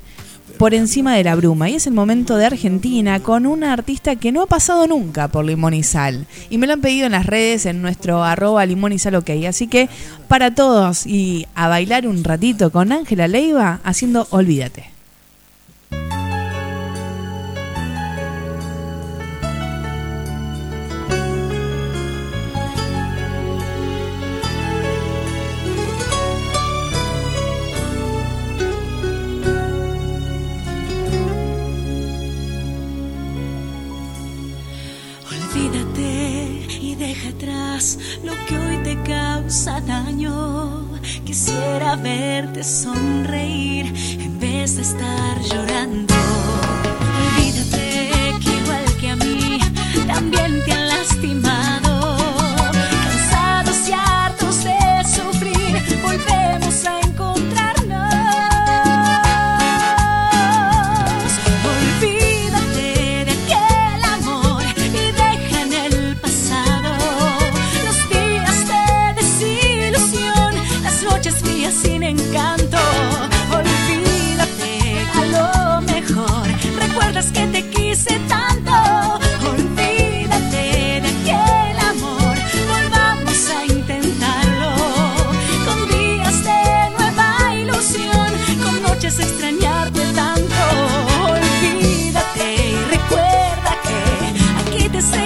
por 0.60 0.74
encima 0.74 1.14
de 1.14 1.24
la 1.24 1.36
bruma. 1.36 1.70
Y 1.70 1.76
es 1.76 1.86
el 1.86 1.94
momento 1.94 2.36
de 2.36 2.44
Argentina 2.44 3.18
con 3.20 3.46
una 3.46 3.72
artista 3.72 4.16
que 4.16 4.30
no 4.30 4.42
ha 4.42 4.46
pasado 4.46 4.86
nunca 4.86 5.28
por 5.28 5.42
Limón 5.42 5.72
y 5.72 5.82
Sal. 5.82 6.26
Y 6.50 6.58
me 6.58 6.66
lo 6.66 6.74
han 6.74 6.82
pedido 6.82 7.06
en 7.06 7.12
las 7.12 7.24
redes, 7.24 7.64
en 7.64 7.80
nuestro 7.80 8.22
arroba 8.22 8.66
limón 8.66 8.92
y 8.92 8.98
sal 8.98 9.14
ok. 9.14 9.30
Así 9.48 9.68
que 9.68 9.88
para 10.28 10.54
todos 10.54 11.06
y 11.06 11.46
a 11.54 11.68
bailar 11.68 12.06
un 12.06 12.22
ratito 12.22 12.70
con 12.70 12.92
Ángela 12.92 13.26
Leiva 13.26 13.80
haciendo 13.84 14.26
Olvídate. 14.28 14.89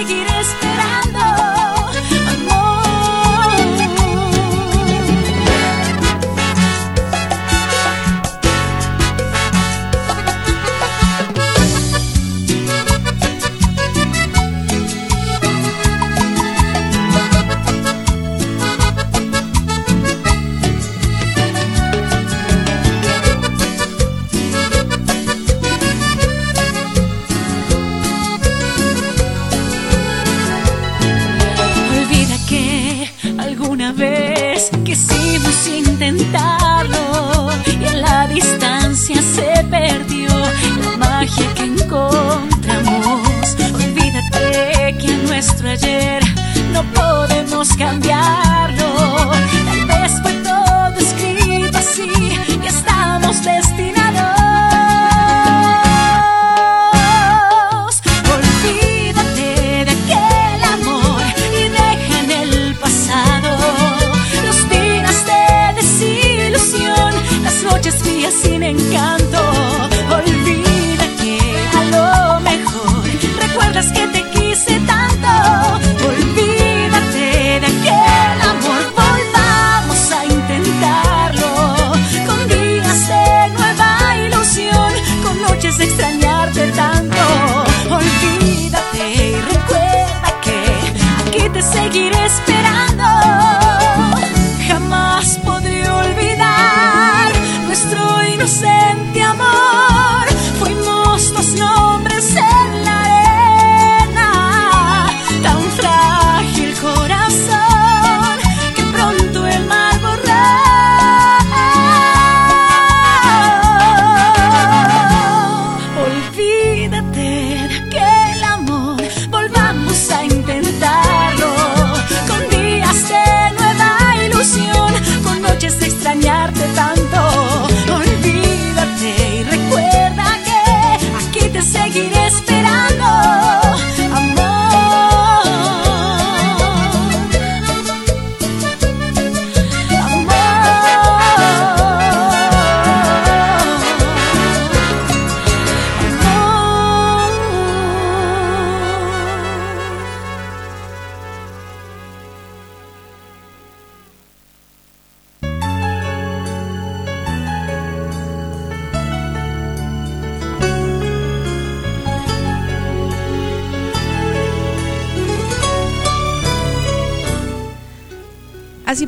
take 0.03 0.27
it 0.27 0.34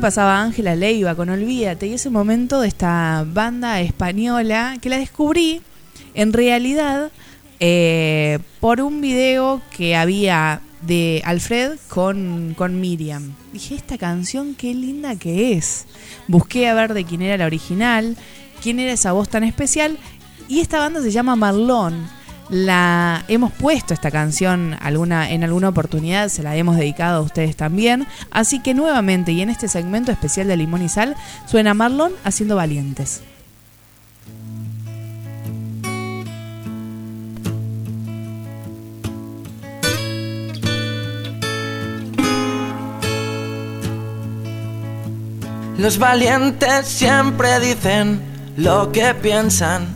pasaba 0.08 0.40
Ángela 0.40 0.74
Leiva 0.74 1.14
con 1.14 1.28
Olvídate 1.28 1.86
y 1.86 1.92
ese 1.92 2.08
momento 2.08 2.62
de 2.62 2.68
esta 2.68 3.26
banda 3.30 3.82
española 3.82 4.78
que 4.80 4.88
la 4.88 4.96
descubrí 4.96 5.60
en 6.14 6.32
realidad 6.32 7.10
eh, 7.60 8.38
por 8.58 8.80
un 8.80 9.02
video 9.02 9.60
que 9.70 9.96
había 9.96 10.62
de 10.80 11.20
Alfred 11.26 11.72
con, 11.88 12.54
con 12.56 12.80
Miriam. 12.80 13.34
Dije, 13.52 13.74
esta 13.74 13.98
canción 13.98 14.54
qué 14.54 14.72
linda 14.72 15.14
que 15.16 15.52
es. 15.52 15.84
Busqué 16.26 16.68
a 16.68 16.74
ver 16.74 16.94
de 16.94 17.04
quién 17.04 17.20
era 17.20 17.36
la 17.36 17.44
original, 17.44 18.16
quién 18.62 18.80
era 18.80 18.92
esa 18.92 19.12
voz 19.12 19.28
tan 19.28 19.44
especial 19.44 19.98
y 20.48 20.60
esta 20.60 20.78
banda 20.78 21.02
se 21.02 21.10
llama 21.10 21.36
Marlon 21.36 22.08
hemos 22.50 23.52
puesto 23.52 23.94
esta 23.94 24.10
canción 24.10 24.76
alguna, 24.80 25.30
en 25.30 25.44
alguna 25.44 25.68
oportunidad, 25.68 26.28
se 26.28 26.42
la 26.42 26.56
hemos 26.56 26.76
dedicado 26.76 27.18
a 27.18 27.22
ustedes 27.22 27.56
también. 27.56 28.06
Así 28.30 28.60
que 28.60 28.74
nuevamente 28.74 29.32
y 29.32 29.42
en 29.42 29.50
este 29.50 29.68
segmento 29.68 30.12
especial 30.12 30.48
de 30.48 30.56
Limón 30.56 30.82
y 30.82 30.88
Sal 30.88 31.16
suena 31.46 31.74
Marlon 31.74 32.12
haciendo 32.24 32.56
valientes. 32.56 33.22
Los 45.78 45.98
valientes 46.00 46.88
siempre 46.88 47.60
dicen 47.60 48.20
lo 48.56 48.90
que 48.90 49.14
piensan, 49.14 49.86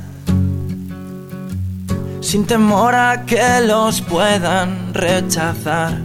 sin 2.32 2.46
temor 2.46 2.94
a 2.94 3.26
que 3.26 3.60
los 3.60 4.00
puedan 4.00 4.94
rechazar. 4.94 5.98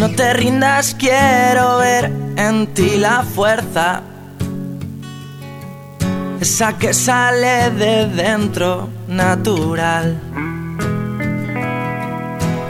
No 0.00 0.10
te 0.16 0.34
rindas, 0.34 0.96
quiero 0.96 1.78
ver 1.78 2.10
en 2.36 2.66
ti 2.74 2.96
la 2.96 3.22
fuerza, 3.22 4.02
esa 6.40 6.76
que 6.76 6.92
sale 6.92 7.70
de 7.70 8.06
dentro 8.06 8.88
natural. 9.06 10.20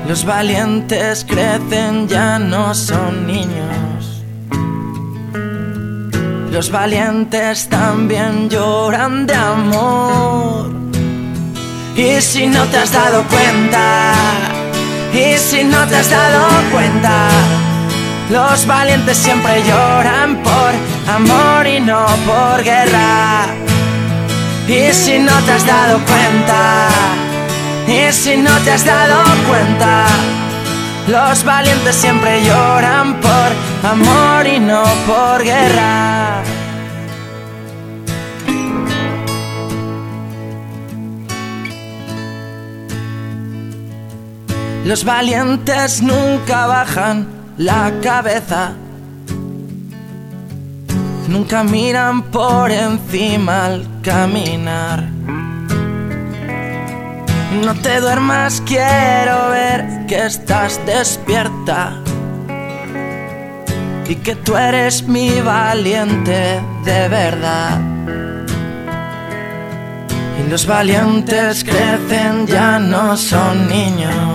Los 0.07 0.27
valientes 0.27 1.25
crecen, 1.25 2.07
ya 2.07 2.39
no 2.39 2.75
son 2.75 3.27
niños. 3.27 4.25
Los 6.51 6.71
valientes 6.71 7.67
también 7.71 8.51
lloran 8.51 9.27
de 9.27 9.35
amor. 9.35 10.82
Y 11.95 12.23
si 12.23 12.47
no 12.47 12.65
te 12.69 12.79
has 12.79 12.91
dado 12.91 13.23
cuenta, 13.25 14.15
y 15.13 15.37
si 15.37 15.63
no 15.63 15.87
te 15.87 15.97
has 15.97 16.09
dado 16.09 16.49
cuenta, 16.71 17.29
los 18.31 18.67
valientes 18.67 19.19
siempre 19.19 19.63
lloran 19.63 20.43
por 20.43 20.73
amor 21.15 21.67
y 21.67 21.81
no 21.81 22.07
por 22.25 22.63
guerra. 22.65 23.47
Y 24.67 24.91
si 24.93 25.19
no 25.19 25.39
te 25.43 25.53
has 25.53 25.67
dado 25.67 25.99
cuenta, 26.07 26.89
y 27.87 28.11
si 28.11 28.39
no 28.39 28.57
te 28.61 28.71
has 28.71 28.87
dado 28.87 29.23
cuenta, 29.47 30.07
los 31.09 31.45
valientes 31.45 31.95
siempre 31.95 32.43
lloran 32.43 33.21
por 33.21 33.91
amor 33.91 34.47
y 34.47 34.59
no 34.61 34.83
por 35.07 35.43
guerra. 35.45 36.43
Los 44.85 45.05
valientes 45.05 46.03
nunca 46.03 46.67
bajan 46.67 47.29
la 47.57 47.93
cabeza, 48.03 48.73
nunca 51.29 51.63
miran 51.63 52.23
por 52.25 52.71
encima 52.73 53.67
al 53.67 53.87
caminar. 54.03 55.05
No 57.65 57.75
te 57.77 58.01
duermas, 58.01 58.61
quiero 58.67 59.51
ver 59.51 60.07
que 60.09 60.27
estás 60.27 60.81
despierta 60.85 61.93
y 64.09 64.17
que 64.17 64.35
tú 64.35 64.57
eres 64.57 65.07
mi 65.07 65.41
valiente 65.41 66.61
de 66.85 67.09
verdad. 67.09 67.81
Y 70.41 70.51
los 70.51 70.67
valientes 70.67 71.63
crecen, 71.63 72.49
ya 72.49 72.81
no 72.81 73.17
son 73.17 73.69
niños. 73.69 74.32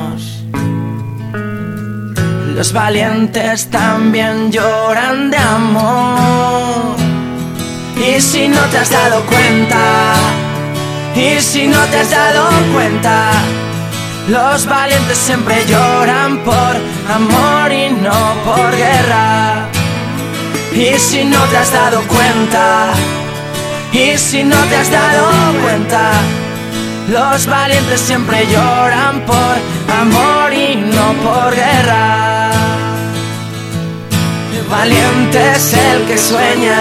Los 2.57 2.73
valientes 2.73 3.69
también 3.69 4.51
lloran 4.51 5.29
de 5.29 5.37
amor. 5.37 6.95
Y 7.95 8.19
si 8.19 8.47
no 8.47 8.59
te 8.71 8.79
has 8.79 8.89
dado 8.89 9.23
cuenta, 9.27 10.15
y 11.15 11.39
si 11.39 11.67
no 11.67 11.79
te 11.85 11.99
has 11.99 12.09
dado 12.09 12.49
cuenta, 12.73 13.29
los 14.27 14.65
valientes 14.65 15.19
siempre 15.19 15.63
lloran 15.67 16.39
por 16.39 16.75
amor 17.13 17.71
y 17.71 17.91
no 17.91 18.33
por 18.43 18.75
guerra. 18.75 19.67
Y 20.73 20.97
si 20.97 21.25
no 21.25 21.39
te 21.51 21.57
has 21.57 21.71
dado 21.71 22.01
cuenta, 22.07 22.87
y 23.93 24.17
si 24.17 24.43
no 24.43 24.57
te 24.63 24.77
has 24.77 24.89
dado 24.89 25.29
cuenta, 25.61 26.09
los 27.07 27.45
valientes 27.45 28.01
siempre 28.01 28.47
lloran 28.47 29.21
por 29.27 29.76
amor 29.89 30.53
y 30.53 30.75
no 30.75 31.13
por 31.23 31.55
guerra. 31.55 32.51
Valiente 34.69 35.51
es 35.55 35.73
el 35.73 36.05
que 36.05 36.17
sueña, 36.17 36.79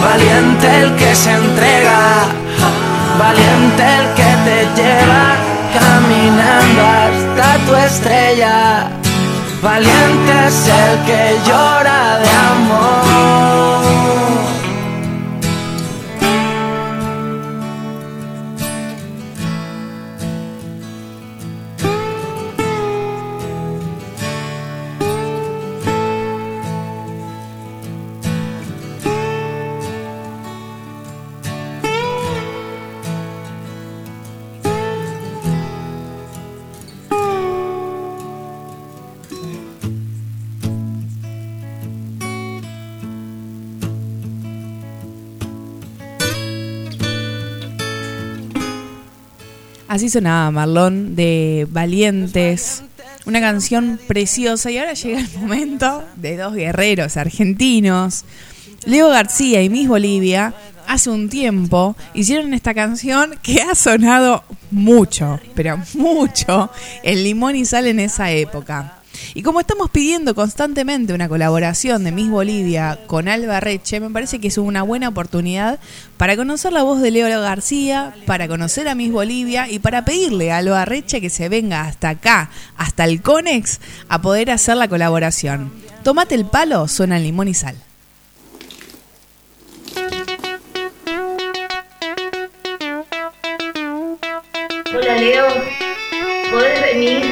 valiente 0.00 0.80
el 0.80 0.96
que 0.96 1.14
se 1.14 1.32
entrega, 1.32 2.26
valiente 3.18 3.82
el 3.98 4.06
que 4.18 4.30
te 4.46 4.58
lleva 4.82 5.36
caminando 5.78 6.82
hasta 7.02 7.58
tu 7.66 7.74
estrella. 7.76 8.88
Valiente 9.62 10.32
es 10.48 10.68
el 10.68 10.98
que 11.06 11.38
llora 11.46 12.18
de 12.18 12.30
amor. 12.52 13.64
Así 49.94 50.10
sonaba 50.10 50.50
Marlon 50.50 51.14
de 51.14 51.68
Valientes, 51.70 52.82
una 53.26 53.40
canción 53.40 54.00
preciosa 54.08 54.68
y 54.72 54.78
ahora 54.78 54.94
llega 54.94 55.20
el 55.20 55.28
momento 55.38 56.02
de 56.16 56.36
dos 56.36 56.52
guerreros 56.52 57.16
argentinos. 57.16 58.24
Leo 58.86 59.08
García 59.08 59.62
y 59.62 59.68
Miss 59.68 59.86
Bolivia 59.86 60.52
hace 60.88 61.10
un 61.10 61.28
tiempo 61.28 61.94
hicieron 62.12 62.54
esta 62.54 62.74
canción 62.74 63.38
que 63.40 63.62
ha 63.62 63.76
sonado 63.76 64.42
mucho, 64.72 65.38
pero 65.54 65.80
mucho, 65.94 66.72
en 67.04 67.22
Limón 67.22 67.54
y 67.54 67.64
Sal 67.64 67.86
en 67.86 68.00
esa 68.00 68.32
época. 68.32 69.03
Y 69.34 69.42
como 69.42 69.60
estamos 69.60 69.90
pidiendo 69.90 70.34
constantemente 70.34 71.12
una 71.12 71.28
colaboración 71.28 72.04
de 72.04 72.12
Miss 72.12 72.30
Bolivia 72.30 72.98
con 73.06 73.28
Alba 73.28 73.60
Reche, 73.60 74.00
me 74.00 74.10
parece 74.10 74.38
que 74.38 74.48
es 74.48 74.58
una 74.58 74.82
buena 74.82 75.08
oportunidad 75.08 75.78
para 76.16 76.36
conocer 76.36 76.72
la 76.72 76.82
voz 76.82 77.00
de 77.00 77.10
Leo 77.10 77.40
García, 77.40 78.14
para 78.26 78.48
conocer 78.48 78.88
a 78.88 78.94
Miss 78.94 79.12
Bolivia 79.12 79.68
y 79.70 79.78
para 79.78 80.04
pedirle 80.04 80.52
a 80.52 80.58
Alba 80.58 80.84
Reche 80.84 81.20
que 81.20 81.30
se 81.30 81.48
venga 81.48 81.82
hasta 81.82 82.10
acá, 82.10 82.50
hasta 82.76 83.04
el 83.04 83.22
Conex, 83.22 83.80
a 84.08 84.20
poder 84.22 84.50
hacer 84.50 84.76
la 84.76 84.88
colaboración. 84.88 85.72
Tomate 86.02 86.34
el 86.34 86.44
palo, 86.44 86.86
suena 86.88 87.18
limón 87.18 87.48
y 87.48 87.54
sal. 87.54 87.76
Hola 94.96 95.16
Leo, 95.18 95.46
¿podés 96.50 96.80
venir? 96.82 97.23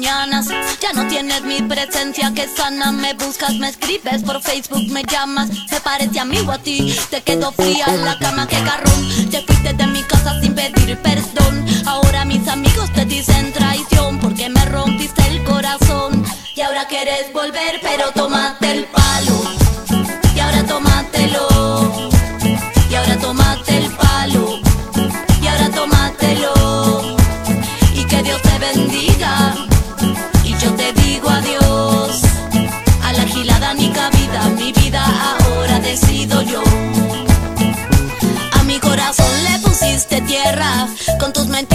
Ya 0.00 0.92
no 0.94 1.06
tienes 1.08 1.42
mi 1.42 1.60
presencia 1.62 2.32
que 2.34 2.48
sana. 2.48 2.92
Me 2.92 3.12
buscas, 3.14 3.52
me 3.54 3.68
escribes 3.68 4.22
por 4.22 4.40
Facebook, 4.40 4.90
me 4.90 5.02
llamas. 5.04 5.50
Me 5.70 5.80
parece 5.80 6.18
amigo 6.18 6.52
a 6.52 6.58
ti. 6.58 6.96
Te 7.10 7.20
quedo 7.20 7.52
fría 7.52 7.84
en 7.88 8.04
la 8.04 8.18
cama, 8.18 8.46
que 8.48 8.56
carrón. 8.62 9.30
Te 9.30 9.42
fuiste 9.42 9.74
de 9.74 9.86
mi 9.88 10.02
casa 10.04 10.40
sin 10.40 10.54
pedir 10.54 10.96
perdón. 10.98 11.66
Ahora 11.86 12.24
mis 12.24 12.46
amigos 12.48 12.90
te 12.92 13.04
dicen 13.04 13.52
traición 13.52 14.18
porque 14.18 14.48
me 14.48 14.64
rompiste 14.66 15.26
el 15.28 15.44
corazón. 15.44 16.24
Y 16.54 16.60
ahora 16.62 16.86
quieres 16.86 17.32
volver, 17.32 17.80
pero 17.82 18.12
tómate 18.12 18.72
el 18.72 18.84
palo. 18.86 19.01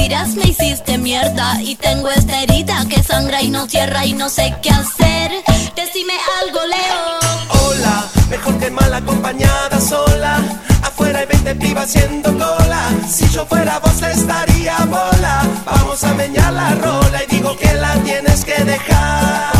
Me 0.08 0.50
hiciste 0.50 0.98
mierda. 0.98 1.62
Y 1.62 1.76
tengo 1.76 2.10
esta 2.10 2.42
herida 2.42 2.86
que 2.90 3.04
sangra 3.04 3.42
y 3.42 3.50
no 3.50 3.68
cierra. 3.68 4.06
Y 4.06 4.14
no 4.14 4.30
sé 4.30 4.56
qué 4.62 4.70
hacer. 4.70 5.32
Decime 5.76 6.14
algo, 6.42 6.60
Leo. 6.66 7.62
Hola, 7.62 8.06
mejor 8.30 8.58
que 8.58 8.72
mal 8.72 8.94
acompañada 8.94 9.82
sola. 9.82 10.40
Afuera 10.82 11.20
hay 11.20 11.26
20 11.26 11.56
pibas 11.56 11.86
haciendo 11.86 12.32
cola. 12.32 12.90
Si 13.10 13.28
yo 13.30 13.46
fuera 13.46 13.80
vos 13.80 14.02
estaría 14.02 14.78
bola. 14.86 15.46
Vamos 15.66 16.02
a 16.04 16.14
meñar 16.14 16.54
la 16.54 16.70
rola 16.76 17.24
y 17.28 17.36
digo 17.36 17.58
que 17.58 17.74
la 17.74 17.94
tienes 17.96 18.46
que 18.46 18.64
dejar. 18.64 19.52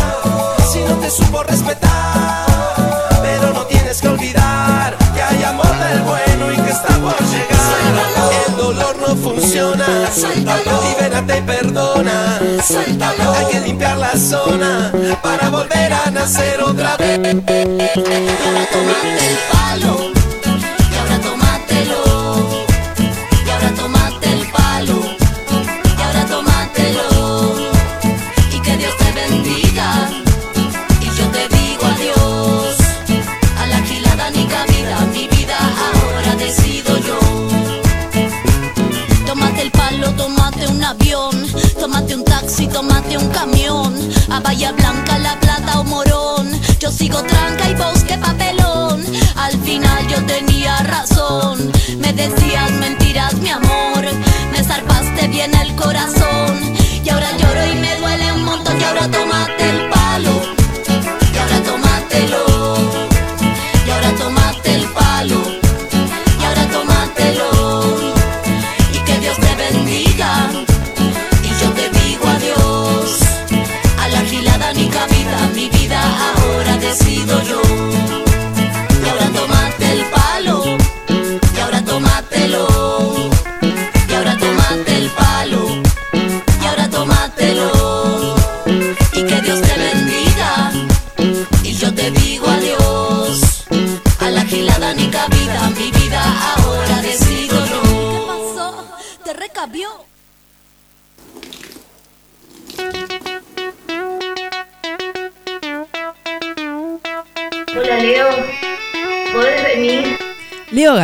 Si 0.72 0.78
no 0.80 0.94
te 0.96 1.10
supo 1.10 1.42
respetar, 1.42 2.46
pero 3.22 3.52
no 3.52 3.66
tienes 3.66 4.00
que 4.00 4.08
olvidar 4.08 4.37
no 9.62 9.84
funciona. 10.06 10.56
Libérate 10.88 11.38
y 11.38 11.42
perdona. 11.42 12.38
Hay 12.38 13.46
que 13.50 13.60
limpiar 13.60 13.98
la 13.98 14.16
zona 14.16 14.92
para 15.22 15.48
volver 15.50 15.92
a 15.92 16.10
nacer 16.10 16.62
otra 16.62 16.96
vez. 16.96 17.18
Tómate 18.72 19.28
el 19.28 19.38
palo. 19.50 20.17
Sigo 46.98 47.22
tranca 47.22 47.70
y 47.70 47.74
vos 47.76 48.02
qué 48.02 48.18
papelón. 48.18 49.00
Al 49.36 49.52
final 49.60 50.08
yo 50.08 50.20
tenía 50.26 50.78
razón, 50.78 51.70
me 52.00 52.12
decías 52.12 52.72
mentiras, 52.72 53.34
mi 53.34 53.50
amor. 53.50 54.04
Me 54.50 54.64
zarpaste 54.64 55.28
bien 55.28 55.54
el 55.54 55.76
corazón 55.76 56.17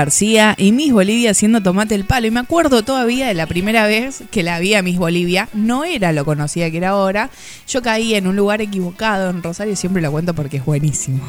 García 0.05 0.55
y 0.59 0.73
Miss 0.73 0.93
Bolivia 0.93 1.31
haciendo 1.31 1.63
tomate 1.63 1.95
el 1.95 2.05
palo. 2.05 2.27
Y 2.27 2.31
me 2.31 2.41
acuerdo 2.41 2.83
todavía 2.83 3.27
de 3.27 3.33
la 3.33 3.47
primera 3.47 3.87
vez 3.87 4.23
que 4.31 4.43
la 4.43 4.59
vi 4.59 4.75
a 4.75 4.83
Miss 4.83 4.99
Bolivia. 4.99 5.49
No 5.55 5.85
era 5.85 6.13
lo 6.13 6.27
conocida 6.27 6.71
que 6.71 6.77
era 6.77 6.91
ahora. 6.91 7.31
Yo 7.67 7.81
caí 7.81 8.15
en 8.15 8.27
un 8.27 8.37
lugar 8.37 8.61
equivocado 8.61 9.31
en 9.31 9.43
Rosario, 9.43 9.75
siempre 9.77 10.03
lo 10.03 10.13
cuento 10.13 10.35
porque 10.35 10.59
es 10.59 10.65
buenísimo. 10.67 11.27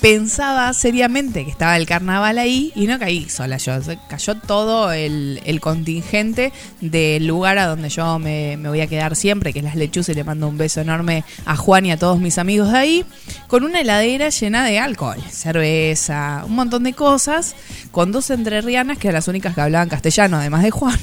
Pensaba 0.00 0.72
seriamente 0.72 1.44
que 1.44 1.50
estaba 1.50 1.76
el 1.76 1.84
carnaval 1.84 2.38
ahí 2.38 2.72
y 2.74 2.86
no 2.86 2.98
caí 2.98 3.28
sola 3.28 3.58
yo. 3.58 3.74
Cayó 4.08 4.34
todo 4.34 4.92
el, 4.92 5.42
el 5.44 5.60
contingente 5.60 6.54
del 6.80 7.26
lugar 7.26 7.58
a 7.58 7.66
donde 7.66 7.90
yo 7.90 8.18
me, 8.18 8.56
me 8.56 8.70
voy 8.70 8.80
a 8.80 8.86
quedar 8.86 9.14
siempre, 9.14 9.52
que 9.52 9.58
es 9.58 9.64
Las 9.64 9.76
Lechuzas. 9.76 10.14
y 10.14 10.14
Le 10.14 10.24
mando 10.24 10.48
un 10.48 10.56
beso 10.56 10.80
enorme 10.80 11.22
a 11.44 11.54
Juan 11.54 11.84
y 11.84 11.92
a 11.92 11.98
todos 11.98 12.18
mis 12.18 12.38
amigos 12.38 12.72
de 12.72 12.78
ahí. 12.78 13.04
Con 13.46 13.62
una 13.62 13.82
heladera 13.82 14.30
llena 14.30 14.64
de 14.64 14.78
alcohol, 14.78 15.18
cerveza, 15.30 16.44
un 16.46 16.54
montón 16.54 16.84
de 16.84 16.94
cosas. 16.94 17.54
Con 17.90 18.10
dos 18.10 18.30
entrerrianas 18.30 18.96
que 18.96 19.08
eran 19.08 19.18
las 19.18 19.28
únicas 19.28 19.54
que 19.54 19.60
hablaban 19.60 19.90
castellano, 19.90 20.38
además 20.38 20.62
de 20.62 20.70
Juan. 20.70 20.98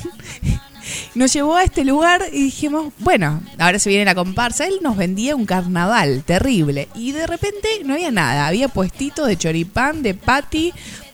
Nos 1.15 1.33
llevó 1.33 1.55
a 1.55 1.63
este 1.63 1.83
lugar 1.85 2.23
y 2.31 2.43
dijimos, 2.43 2.93
bueno, 2.99 3.41
ahora 3.57 3.79
se 3.79 3.89
viene 3.89 4.05
la 4.05 4.15
comparsa. 4.15 4.65
Él 4.67 4.79
nos 4.81 4.97
vendía 4.97 5.35
un 5.35 5.45
carnaval 5.45 6.23
terrible. 6.25 6.87
Y 6.95 7.11
de 7.11 7.27
repente 7.27 7.67
no 7.85 7.93
había 7.95 8.11
nada. 8.11 8.47
Había 8.47 8.67
puestito 8.67 9.25
de 9.25 9.37
choripán, 9.37 10.03
de 10.03 10.13
patty, 10.13 10.73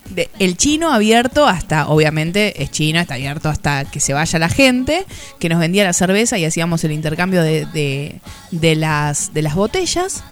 de- 0.10 0.30
el 0.40 0.58
chino 0.58 0.92
abierto 0.94 1.48
hasta, 1.48 1.88
obviamente 1.88 2.62
es 2.62 2.72
chino, 2.72 3.00
está 3.00 3.14
abierto 3.16 3.50
hasta 3.50 3.86
que 3.86 4.00
se 4.00 4.14
vaya 4.14 4.38
la 4.40 4.50
gente, 4.50 5.06
que 5.40 5.48
nos 5.50 5.60
vendía 5.60 5.84
la 5.86 5.94
cerveza 5.94 6.38
y 6.38 6.46
hacíamos 6.46 6.84
el 6.84 6.92
intercambio 6.92 7.42
de, 7.42 7.66
de- 7.68 8.20
de 8.52 8.76
las, 8.76 9.34
de 9.34 9.42
las 9.42 9.56
botellas. 9.56 10.24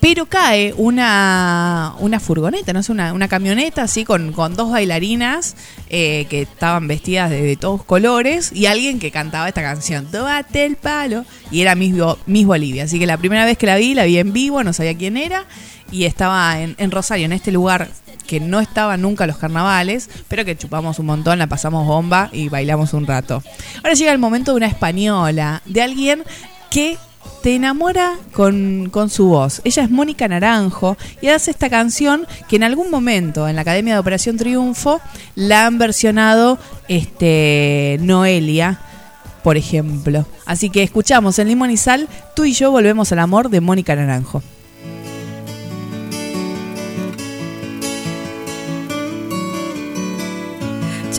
Pero 0.00 0.24
cae 0.26 0.72
una, 0.76 1.94
una 1.98 2.20
furgoneta, 2.20 2.72
no 2.72 2.82
sé, 2.82 2.90
una, 2.90 3.12
una 3.12 3.28
camioneta 3.28 3.82
así 3.82 4.04
con, 4.04 4.32
con 4.32 4.56
dos 4.56 4.70
bailarinas 4.70 5.56
eh, 5.90 6.26
que 6.30 6.42
estaban 6.42 6.88
vestidas 6.88 7.28
de, 7.28 7.56
todos 7.56 7.84
colores 7.84 8.50
y 8.54 8.64
alguien 8.64 8.98
que 8.98 9.10
cantaba 9.10 9.48
esta 9.48 9.60
canción, 9.62 10.06
Tómate 10.06 10.64
el 10.64 10.76
palo, 10.76 11.26
y 11.50 11.60
era 11.60 11.74
Miss, 11.74 11.94
Miss 12.24 12.46
Bolivia. 12.46 12.84
Así 12.84 12.98
que 12.98 13.06
la 13.06 13.18
primera 13.18 13.44
vez 13.44 13.58
que 13.58 13.66
la 13.66 13.76
vi, 13.76 13.92
la 13.92 14.04
vi 14.04 14.18
en 14.18 14.32
vivo, 14.32 14.64
no 14.64 14.72
sabía 14.72 14.96
quién 14.96 15.18
era, 15.18 15.44
y 15.92 16.04
estaba 16.04 16.60
en, 16.60 16.76
en 16.78 16.90
Rosario, 16.90 17.26
en 17.26 17.32
este 17.32 17.52
lugar 17.52 17.90
que 18.26 18.40
no 18.40 18.60
estaba 18.60 18.96
nunca 18.96 19.26
los 19.26 19.38
carnavales, 19.38 20.08
pero 20.28 20.44
que 20.44 20.56
chupamos 20.56 20.98
un 20.98 21.06
montón, 21.06 21.38
la 21.40 21.48
pasamos 21.48 21.86
bomba 21.86 22.30
y 22.32 22.48
bailamos 22.48 22.94
un 22.94 23.06
rato. 23.06 23.42
Ahora 23.78 23.94
llega 23.94 24.12
el 24.12 24.18
momento 24.18 24.52
de 24.52 24.58
una 24.58 24.66
española, 24.68 25.62
de 25.66 25.82
alguien 25.82 26.22
que 26.70 26.96
te 27.42 27.54
enamora 27.54 28.18
con, 28.32 28.88
con 28.90 29.10
su 29.10 29.28
voz. 29.28 29.60
Ella 29.64 29.84
es 29.84 29.90
Mónica 29.90 30.28
Naranjo 30.28 30.96
y 31.20 31.28
hace 31.28 31.50
esta 31.50 31.70
canción 31.70 32.26
que 32.48 32.56
en 32.56 32.64
algún 32.64 32.90
momento 32.90 33.48
en 33.48 33.56
la 33.56 33.62
Academia 33.62 33.94
de 33.94 34.00
Operación 34.00 34.36
Triunfo 34.36 35.00
la 35.34 35.66
han 35.66 35.78
versionado 35.78 36.58
este, 36.88 37.98
Noelia, 38.00 38.80
por 39.42 39.56
ejemplo. 39.56 40.26
Así 40.46 40.70
que 40.70 40.82
escuchamos 40.82 41.38
en 41.38 41.48
Limón 41.48 41.70
y 41.70 41.76
Sal, 41.76 42.08
tú 42.36 42.44
y 42.44 42.52
yo 42.52 42.70
volvemos 42.70 43.12
al 43.12 43.20
amor 43.20 43.48
de 43.48 43.60
Mónica 43.60 43.96
Naranjo. 43.96 44.42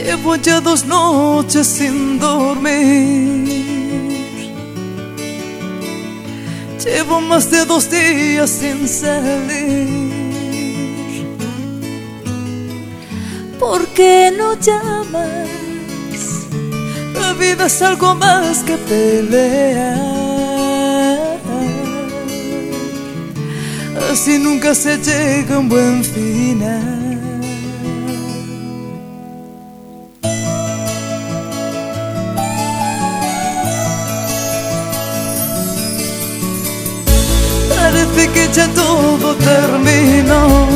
Llevo 0.04 0.36
ya 0.36 0.62
dos 0.62 0.86
noches 0.86 1.68
sin 1.68 2.20
dormir. 2.20 3.71
Llevo 6.84 7.22
más 7.22 7.52
de 7.52 7.64
dos 7.66 7.92
días 7.92 8.50
sin 8.50 8.88
salir. 8.88 10.12
¿Por 13.60 13.86
qué 13.90 14.34
no 14.36 14.56
llamas? 14.60 15.48
La 17.14 17.34
vida 17.34 17.68
es 17.68 17.82
algo 17.84 18.16
más 18.16 18.64
que 18.64 18.78
pelear. 18.78 20.00
Así 24.12 24.40
nunca 24.40 24.74
se 24.74 24.98
llega 24.98 25.56
a 25.56 25.60
un 25.60 25.70
buen 25.70 26.04
final. 26.04 27.01
Que 38.34 38.50
ya 38.54 38.68
todo 38.70 39.36
terminó. 39.36 40.68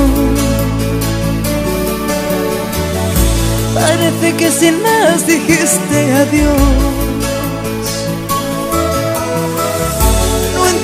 Parece 3.73 4.35
que 4.37 4.51
sin 4.51 4.81
más 4.81 5.25
dijiste 5.27 6.13
adiós. 6.13 6.95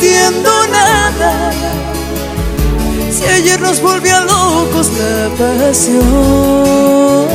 entiendo 0.02 0.50
nada. 0.68 1.52
Si 3.12 3.24
ayer 3.26 3.62
nos 3.62 3.82
volvió 3.82 4.20
locos 4.22 4.90
la 4.98 5.30
pasión. 5.38 7.28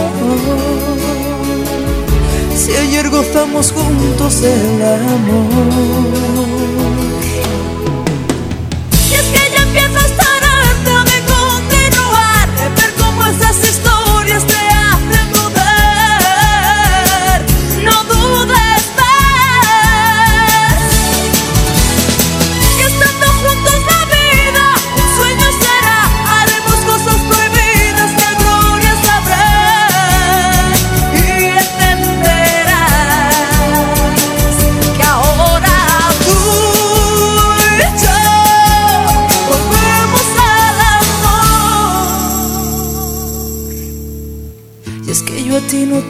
Si 2.56 2.72
ayer 2.72 3.08
gozamos 3.08 3.72
juntos 3.72 4.42
el 4.42 4.82
amor. 4.82 6.45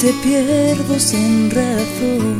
Te 0.06 0.12
pierdo 0.12 1.00
sin 1.00 1.50
razón. 1.50 2.38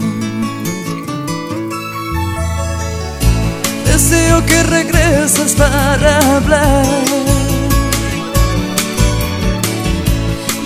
Deseo 3.85 4.47
que 4.47 4.63
regreses 4.63 5.53
para 5.55 6.37
hablar. 6.37 6.87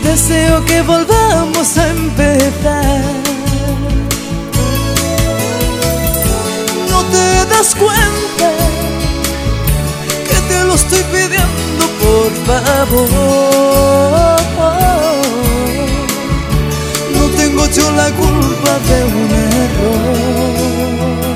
Deseo 0.05 0.62
que 0.66 0.82
volvamos 0.82 1.78
a 1.78 1.88
empezar. 1.88 3.03
No 6.90 7.03
te 7.14 7.46
das 7.53 7.74
cuenta 7.76 8.51
que 10.28 10.38
te 10.51 10.64
lo 10.64 10.74
estoy 10.74 11.03
pidiendo, 11.14 11.84
por 12.03 12.30
favor 12.46 14.39
la 17.93 18.11
culpa 18.12 18.78
de 18.88 19.05
un 19.05 19.30
error. 19.64 21.30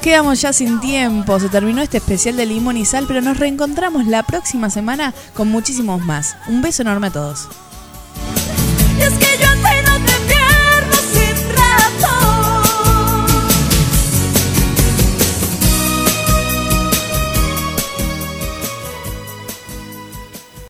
Quedamos 0.00 0.40
ya 0.40 0.52
sin 0.52 0.80
tiempo, 0.80 1.38
se 1.38 1.48
terminó 1.48 1.82
este 1.82 1.98
especial 1.98 2.36
de 2.36 2.46
limón 2.46 2.76
y 2.76 2.84
sal, 2.84 3.04
pero 3.06 3.20
nos 3.20 3.38
reencontramos 3.38 4.06
la 4.06 4.22
próxima 4.22 4.70
semana 4.70 5.14
con 5.34 5.48
muchísimos 5.48 6.00
más. 6.02 6.36
Un 6.48 6.62
beso 6.62 6.82
enorme 6.82 7.08
a 7.08 7.12
todos. 7.12 7.48